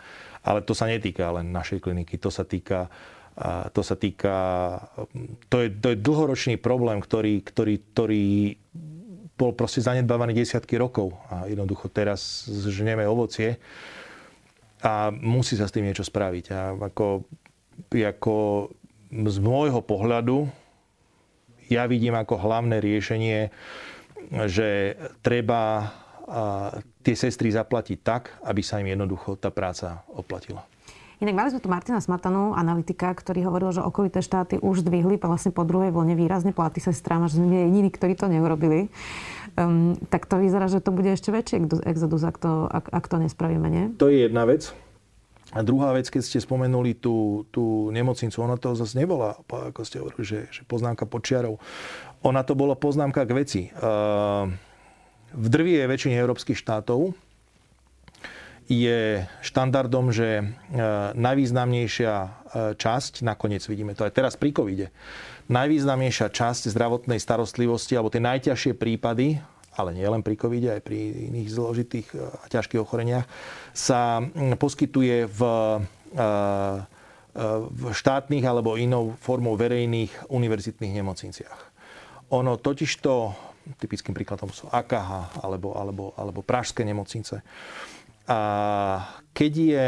Ale 0.47 0.63
to 0.63 0.71
sa 0.71 0.88
netýka 0.88 1.36
len 1.36 1.52
našej 1.52 1.84
kliniky, 1.84 2.15
to 2.15 2.32
sa 2.32 2.47
týka 2.47 2.88
to 3.69 3.86
sa 3.86 3.93
týka, 3.93 4.36
to 5.45 5.62
je, 5.62 5.69
to 5.69 5.93
je 5.93 5.97
dlhoročný 6.02 6.58
problém, 6.58 6.97
ktorý, 6.97 7.45
ktorý, 7.45 7.76
ktorý 7.93 8.26
bol 9.38 9.54
proste 9.54 9.86
zanedbávaný 9.86 10.34
desiatky 10.34 10.82
rokov 10.82 11.13
a 11.30 11.45
jednoducho 11.45 11.93
teraz 11.93 12.50
žneme 12.50 13.06
ovocie 13.06 13.62
a 14.82 15.13
musí 15.13 15.54
sa 15.54 15.69
s 15.69 15.73
tým 15.73 15.86
niečo 15.86 16.02
spraviť. 16.02 16.45
A 16.54 16.73
ako, 16.73 17.30
ako 17.93 18.36
z 19.13 19.38
môjho 19.39 19.82
pohľadu 19.86 20.50
ja 21.69 21.86
vidím 21.86 22.17
ako 22.17 22.39
hlavné 22.41 22.82
riešenie, 22.82 23.54
že 24.47 24.95
treba 25.21 25.91
tie 27.04 27.15
sestry 27.15 27.52
zaplatiť 27.54 27.97
tak, 28.04 28.36
aby 28.43 28.60
sa 28.60 28.84
im 28.84 28.91
jednoducho 28.91 29.39
tá 29.39 29.47
práca 29.47 30.04
oplatila. 30.12 30.63
Inak 31.18 31.34
mali 31.34 31.50
sme 31.50 31.62
tu 31.66 31.70
Martina 31.74 31.98
Smatanu, 31.98 32.54
analytika, 32.54 33.10
ktorý 33.10 33.50
hovoril, 33.50 33.74
že 33.74 33.82
okolité 33.82 34.22
štáty 34.22 34.62
už 34.62 34.86
zdvihli 34.86 35.18
vlastne 35.18 35.50
po 35.50 35.66
druhej 35.66 35.90
vlne 35.90 36.14
výrazne 36.14 36.54
platy 36.54 36.78
sestrám 36.78 37.26
a 37.26 37.30
že 37.30 37.42
sme 37.42 37.50
jediní, 37.50 37.90
ktorí 37.90 38.14
to 38.14 38.30
neurobili. 38.30 38.94
Um, 39.58 39.98
tak 40.14 40.30
to 40.30 40.38
vyzerá, 40.38 40.70
že 40.70 40.78
to 40.78 40.94
bude 40.94 41.10
ešte 41.10 41.34
väčší 41.34 41.66
exodus, 41.90 42.22
ak 42.22 42.38
to, 42.38 42.70
ak, 42.70 42.94
ak 42.94 43.06
to 43.10 43.18
nespravíme, 43.18 43.66
nie? 43.66 43.84
To 43.98 44.14
je 44.14 44.30
jedna 44.30 44.46
vec. 44.46 44.70
A 45.58 45.66
druhá 45.66 45.90
vec, 45.98 46.06
keď 46.06 46.22
ste 46.22 46.38
spomenuli 46.38 46.94
tú, 46.94 47.50
tú 47.50 47.90
nemocnicu, 47.90 48.38
ona 48.38 48.62
to 48.62 48.78
zase 48.78 48.94
nebola, 48.94 49.42
ako 49.50 49.82
ste 49.82 49.98
hovorili, 49.98 50.22
že, 50.22 50.40
že 50.54 50.62
poznámka 50.70 51.10
počiarov. 51.10 51.58
Ona 52.22 52.46
to 52.46 52.54
bola 52.54 52.78
poznámka 52.78 53.26
k 53.26 53.34
veci. 53.34 53.62
Uh, 53.74 54.54
v 55.34 55.48
drvie 55.50 55.82
väčšine 55.90 56.14
európskych 56.14 56.62
štátov 56.62 57.18
je 58.68 59.24
štandardom, 59.40 60.12
že 60.12 60.44
e, 60.44 60.46
najvýznamnejšia 61.16 62.14
e, 62.14 62.30
časť, 62.76 63.24
nakoniec 63.24 63.64
vidíme 63.64 63.96
to 63.96 64.04
aj 64.04 64.12
teraz 64.12 64.34
pri 64.36 64.52
covide, 64.52 64.88
najvýznamnejšia 65.48 66.28
časť 66.28 66.68
zdravotnej 66.76 67.16
starostlivosti 67.18 67.96
alebo 67.96 68.12
tie 68.12 68.20
najťažšie 68.20 68.76
prípady, 68.76 69.40
ale 69.80 69.96
nie 69.96 70.04
len 70.04 70.20
pri 70.20 70.36
covide, 70.36 70.76
aj 70.76 70.84
pri 70.84 71.00
iných 71.32 71.48
zložitých 71.48 72.08
e, 72.12 72.20
a 72.20 72.46
ťažkých 72.52 72.84
ochoreniach, 72.84 73.26
sa 73.72 74.20
poskytuje 74.60 75.30
v, 75.32 75.42
v 77.72 77.82
štátnych 77.94 78.42
alebo 78.42 78.76
inou 78.76 79.14
formou 79.22 79.54
verejných 79.54 80.34
univerzitných 80.34 80.98
nemocniciach. 80.98 81.60
Ono 82.34 82.58
totižto, 82.60 83.32
typickým 83.80 84.18
príkladom 84.18 84.50
sú 84.52 84.68
AKH 84.68 85.40
alebo, 85.46 85.78
alebo, 85.78 86.12
alebo 86.18 86.40
pražské 86.42 86.82
nemocnice, 86.82 87.46
a 88.28 88.40
keď 89.32 89.54
je 89.56 89.86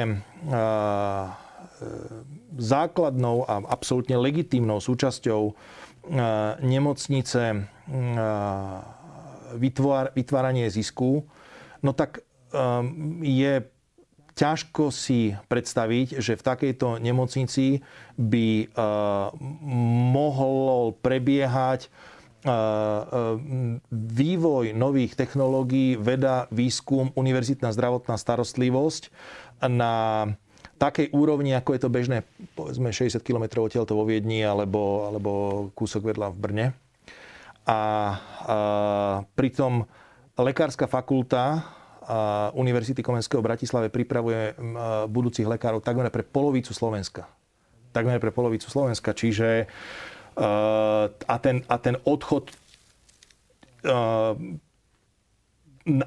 základnou 2.59 3.43
a 3.43 3.59
absolútne 3.67 4.15
legitímnou 4.15 4.79
súčasťou 4.79 5.55
nemocnice 6.63 7.67
vytváranie 10.15 10.67
zisku, 10.71 11.27
no 11.83 11.91
tak 11.91 12.23
je 13.23 13.53
ťažko 14.39 14.95
si 14.95 15.35
predstaviť, 15.51 16.23
že 16.23 16.39
v 16.39 16.45
takejto 16.47 17.03
nemocnici 17.03 17.83
by 18.15 18.71
mohol 20.15 20.95
prebiehať 20.95 21.91
vývoj 23.91 24.65
nových 24.71 25.13
technológií, 25.19 25.99
veda, 25.99 26.47
výskum, 26.55 27.11
univerzitná 27.15 27.75
zdravotná 27.75 28.15
starostlivosť 28.15 29.11
na 29.67 30.25
takej 30.79 31.11
úrovni, 31.11 31.51
ako 31.51 31.75
je 31.75 31.81
to 31.83 31.89
bežné, 31.91 32.17
povedzme 32.55 32.95
60 32.95 33.19
km 33.19 33.67
odtiaľto 33.67 33.99
vo 33.99 34.07
Viedni 34.07 34.39
alebo, 34.39 35.11
alebo 35.11 35.31
kúsok 35.75 36.15
vedľa 36.15 36.31
v 36.31 36.37
Brne. 36.39 36.67
A, 37.67 37.75
a 37.75 37.77
pritom 39.35 39.83
lekárska 40.39 40.87
fakulta 40.87 41.67
a 42.09 42.49
Univerzity 42.57 43.05
Komenského 43.05 43.43
v 43.43 43.53
Bratislave 43.53 43.87
pripravuje 43.93 44.57
budúcich 45.11 45.45
lekárov 45.45 45.83
takmer 45.83 46.09
pre 46.09 46.25
polovicu 46.25 46.73
Slovenska. 46.73 47.29
Takmer 47.93 48.17
pre 48.17 48.33
polovicu 48.33 48.65
Slovenska. 48.65 49.13
Čiže 49.13 49.69
a 50.39 51.35
ten, 51.43 51.67
a 51.67 51.75
ten 51.77 51.99
odchod 52.07 52.47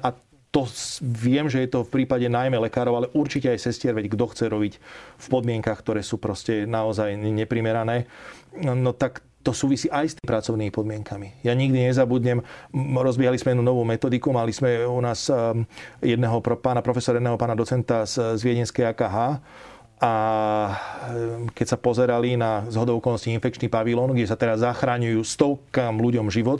a 0.01 0.09
to 0.53 0.69
viem, 1.01 1.49
že 1.49 1.65
je 1.65 1.69
to 1.73 1.81
v 1.81 2.01
prípade 2.01 2.29
najmä 2.29 2.61
lekárov, 2.69 2.93
ale 2.93 3.07
určite 3.17 3.49
aj 3.49 3.57
sestier, 3.57 3.97
veď 3.97 4.13
kto 4.13 4.25
chce 4.29 4.45
robiť 4.53 4.73
v 5.17 5.27
podmienkach, 5.33 5.81
ktoré 5.81 6.05
sú 6.05 6.21
proste 6.21 6.69
naozaj 6.69 7.17
neprimerané, 7.17 8.05
no 8.61 8.93
tak 8.93 9.25
to 9.41 9.49
súvisí 9.51 9.89
aj 9.89 10.05
s 10.07 10.15
tými 10.15 10.29
pracovnými 10.29 10.71
podmienkami. 10.71 11.41
Ja 11.43 11.57
nikdy 11.57 11.89
nezabudnem, 11.89 12.45
rozbiehali 12.95 13.35
sme 13.35 13.57
jednu 13.57 13.65
novú 13.65 13.81
metodiku, 13.83 14.29
mali 14.29 14.53
sme 14.53 14.85
u 14.85 15.01
nás 15.01 15.27
jedného 15.99 16.37
pána 16.61 16.85
profesora, 16.85 17.17
jedného 17.17 17.35
pána 17.35 17.57
docenta 17.57 18.05
z, 18.05 18.37
z 18.37 18.41
Viedenskej 18.45 18.93
AKH, 18.93 19.17
a 20.03 20.11
keď 21.55 21.67
sa 21.71 21.77
pozerali 21.79 22.35
na 22.35 22.67
zhodou 22.67 22.99
infekčný 22.99 23.71
pavilón, 23.71 24.11
kde 24.11 24.27
sa 24.27 24.35
teraz 24.35 24.59
zachráňujú 24.59 25.23
stovkám 25.23 25.95
ľuďom 25.95 26.27
život, 26.27 26.59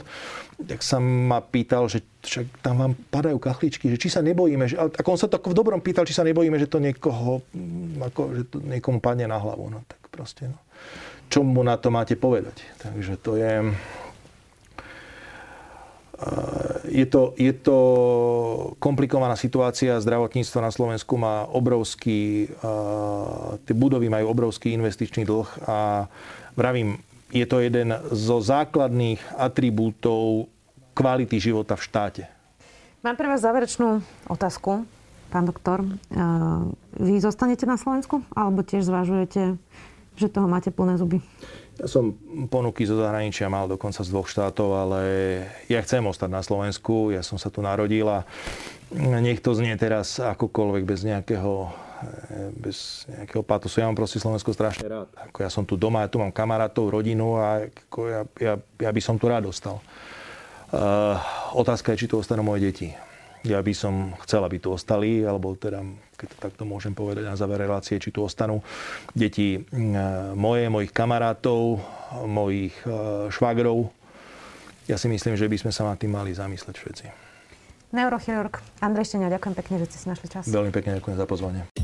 tak 0.64 0.80
sa 0.80 0.96
ma 0.96 1.44
pýtal, 1.44 1.84
že 1.92 2.00
však 2.24 2.64
tam 2.64 2.80
vám 2.80 2.92
padajú 3.12 3.36
kachličky, 3.36 3.92
že 3.92 4.00
či 4.00 4.08
sa 4.08 4.24
nebojíme, 4.24 4.64
že, 4.64 4.80
ako 4.80 5.08
on 5.12 5.20
sa 5.20 5.28
to 5.28 5.36
v 5.36 5.52
dobrom 5.52 5.84
pýtal, 5.84 6.08
či 6.08 6.16
sa 6.16 6.24
nebojíme, 6.24 6.56
že 6.56 6.72
to 6.72 6.80
niekoho, 6.80 7.44
ako, 8.00 8.22
že 8.32 8.42
to 8.48 8.64
niekomu 8.64 9.04
padne 9.04 9.28
na 9.28 9.36
hlavu. 9.36 9.68
No 9.68 9.84
tak 9.84 10.00
proste, 10.08 10.48
no. 10.48 10.56
Čo 11.28 11.44
mu 11.44 11.60
na 11.60 11.76
to 11.76 11.92
máte 11.92 12.16
povedať? 12.16 12.64
Takže 12.80 13.12
to 13.20 13.36
je... 13.36 13.52
Je 16.94 17.02
to, 17.10 17.34
je 17.34 17.50
to 17.50 17.76
komplikovaná 18.78 19.34
situácia. 19.34 19.98
Zdravotníctvo 19.98 20.58
na 20.62 20.70
Slovensku 20.70 21.18
má 21.18 21.42
obrovský, 21.50 22.46
tie 23.66 23.74
budovy 23.74 24.06
majú 24.06 24.30
obrovský 24.30 24.78
investičný 24.78 25.26
dlh 25.26 25.66
a 25.66 26.06
vravím, 26.54 27.02
je 27.34 27.42
to 27.50 27.58
jeden 27.58 27.98
zo 28.14 28.38
základných 28.38 29.18
atribútov 29.34 30.46
kvality 30.94 31.42
života 31.42 31.74
v 31.74 31.82
štáte. 31.82 32.22
Mám 33.02 33.18
pre 33.18 33.26
vás 33.26 33.42
záverečnú 33.42 33.98
otázku, 34.30 34.86
pán 35.34 35.50
doktor. 35.50 35.82
Vy 36.94 37.18
zostanete 37.18 37.66
na 37.66 37.74
Slovensku 37.74 38.22
alebo 38.38 38.62
tiež 38.62 38.86
zvažujete, 38.86 39.58
že 40.14 40.26
toho 40.30 40.46
máte 40.46 40.70
plné 40.70 40.94
zuby? 40.94 41.18
Ja 41.74 41.90
som 41.90 42.14
ponuky 42.46 42.86
zo 42.86 42.94
zahraničia 42.98 43.50
mal 43.50 43.66
dokonca 43.66 44.06
z 44.06 44.10
dvoch 44.10 44.30
štátov, 44.30 44.68
ale 44.78 45.00
ja 45.66 45.82
chcem 45.82 46.06
ostať 46.06 46.30
na 46.30 46.42
Slovensku. 46.42 47.10
Ja 47.10 47.26
som 47.26 47.34
sa 47.34 47.50
tu 47.50 47.64
narodil 47.66 48.06
a 48.06 48.22
nech 48.94 49.42
to 49.42 49.58
znie 49.58 49.74
teraz 49.74 50.22
akokoľvek 50.22 50.82
bez 50.86 51.02
nejakého 51.02 51.84
bez 52.54 53.08
nejakého 53.08 53.40
patosu. 53.40 53.80
Ja 53.80 53.88
mám 53.88 53.96
proste 53.96 54.20
Slovensko 54.20 54.52
strašne 54.52 54.86
rád. 54.86 55.08
Ako 55.30 55.38
ja 55.40 55.50
som 55.50 55.64
tu 55.64 55.74
doma, 55.74 56.04
ja 56.04 56.12
tu 56.12 56.20
mám 56.20 56.30
kamarátov, 56.30 56.92
rodinu 56.92 57.40
a 57.40 57.64
ako 57.64 58.00
ja, 58.06 58.22
ja, 58.40 58.54
ja 58.60 58.90
by 58.92 59.00
som 59.00 59.16
tu 59.16 59.26
rád 59.26 59.48
ostal. 59.48 59.80
Uh, 60.74 61.16
otázka 61.54 61.94
je, 61.94 62.04
či 62.04 62.10
tu 62.10 62.18
ostanú 62.18 62.42
moje 62.42 62.66
deti. 62.66 62.88
Ja 63.44 63.60
by 63.60 63.72
som 63.76 64.12
chcel, 64.24 64.42
aby 64.42 64.58
tu 64.58 64.72
ostali, 64.72 65.22
alebo 65.22 65.54
teda, 65.54 65.84
keď 66.24 66.28
to 66.32 66.38
takto 66.40 66.64
môžem 66.64 66.96
povedať 66.96 67.28
na 67.28 67.36
záver 67.36 67.60
relácie, 67.60 68.00
či 68.00 68.08
tu 68.08 68.24
ostanú 68.24 68.64
deti 69.12 69.60
moje, 70.34 70.72
mojich 70.72 70.90
kamarátov, 70.90 71.84
mojich 72.24 72.72
uh, 72.88 73.28
švagrov. 73.28 73.92
Ja 74.88 74.96
si 74.96 75.12
myslím, 75.12 75.36
že 75.36 75.48
by 75.48 75.56
sme 75.60 75.72
sa 75.72 75.84
nad 75.84 76.00
tým 76.00 76.16
mali 76.16 76.32
zamysleť 76.32 76.74
všetci. 76.80 77.06
Neurochirurg 77.94 78.58
Andrej 78.82 79.12
Štenia, 79.12 79.30
ďakujem 79.30 79.54
pekne, 79.54 79.74
že 79.84 79.86
ste 79.92 79.98
si 80.02 80.06
našli 80.10 80.26
čas. 80.32 80.50
Veľmi 80.50 80.74
pekne 80.74 80.98
ďakujem 80.98 81.16
za 81.20 81.26
pozvanie. 81.30 81.83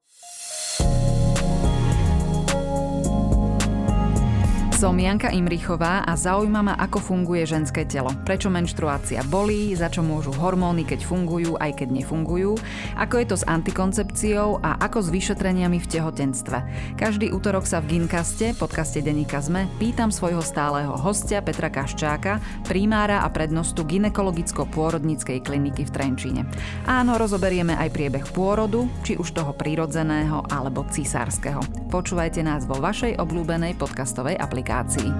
Som 4.81 4.97
Janka 4.97 5.29
Imrichová 5.29 6.01
a 6.01 6.17
zaujíma 6.17 6.65
ma, 6.65 6.73
ako 6.73 6.97
funguje 6.97 7.45
ženské 7.45 7.85
telo. 7.85 8.09
Prečo 8.25 8.49
menštruácia 8.49 9.21
bolí, 9.29 9.77
za 9.77 9.93
čo 9.93 10.01
môžu 10.01 10.33
hormóny, 10.33 10.89
keď 10.89 11.05
fungujú, 11.05 11.53
aj 11.61 11.85
keď 11.85 12.01
nefungujú, 12.01 12.57
ako 12.97 13.15
je 13.21 13.25
to 13.29 13.37
s 13.37 13.45
antikoncepciou 13.45 14.57
a 14.57 14.81
ako 14.81 15.05
s 15.05 15.13
vyšetreniami 15.13 15.77
v 15.77 15.85
tehotenstve. 15.85 16.57
Každý 16.97 17.29
útorok 17.29 17.69
sa 17.69 17.77
v 17.77 17.93
Ginkaste, 17.93 18.57
podcaste 18.57 19.05
Denika 19.05 19.37
Zme, 19.37 19.69
pýtam 19.77 20.09
svojho 20.09 20.41
stáleho 20.41 20.97
hostia 20.97 21.45
Petra 21.45 21.69
Kaščáka, 21.69 22.41
primára 22.65 23.21
a 23.21 23.29
prednostu 23.29 23.85
ginekologicko-pôrodníckej 23.85 25.45
kliniky 25.45 25.85
v 25.85 25.93
Trenčíne. 25.93 26.41
Áno, 26.89 27.21
rozoberieme 27.21 27.77
aj 27.77 27.93
priebeh 27.93 28.25
pôrodu, 28.33 28.89
či 29.05 29.13
už 29.13 29.29
toho 29.29 29.53
prírodzeného 29.53 30.41
alebo 30.49 30.89
cisárskeho. 30.89 31.61
Počúvajte 31.93 32.41
nás 32.41 32.65
vo 32.65 32.81
vašej 32.81 33.21
obľúbenej 33.21 33.77
podcastovej 33.77 34.41
aplikácii 34.41 34.70
aplikácií. 34.71 35.13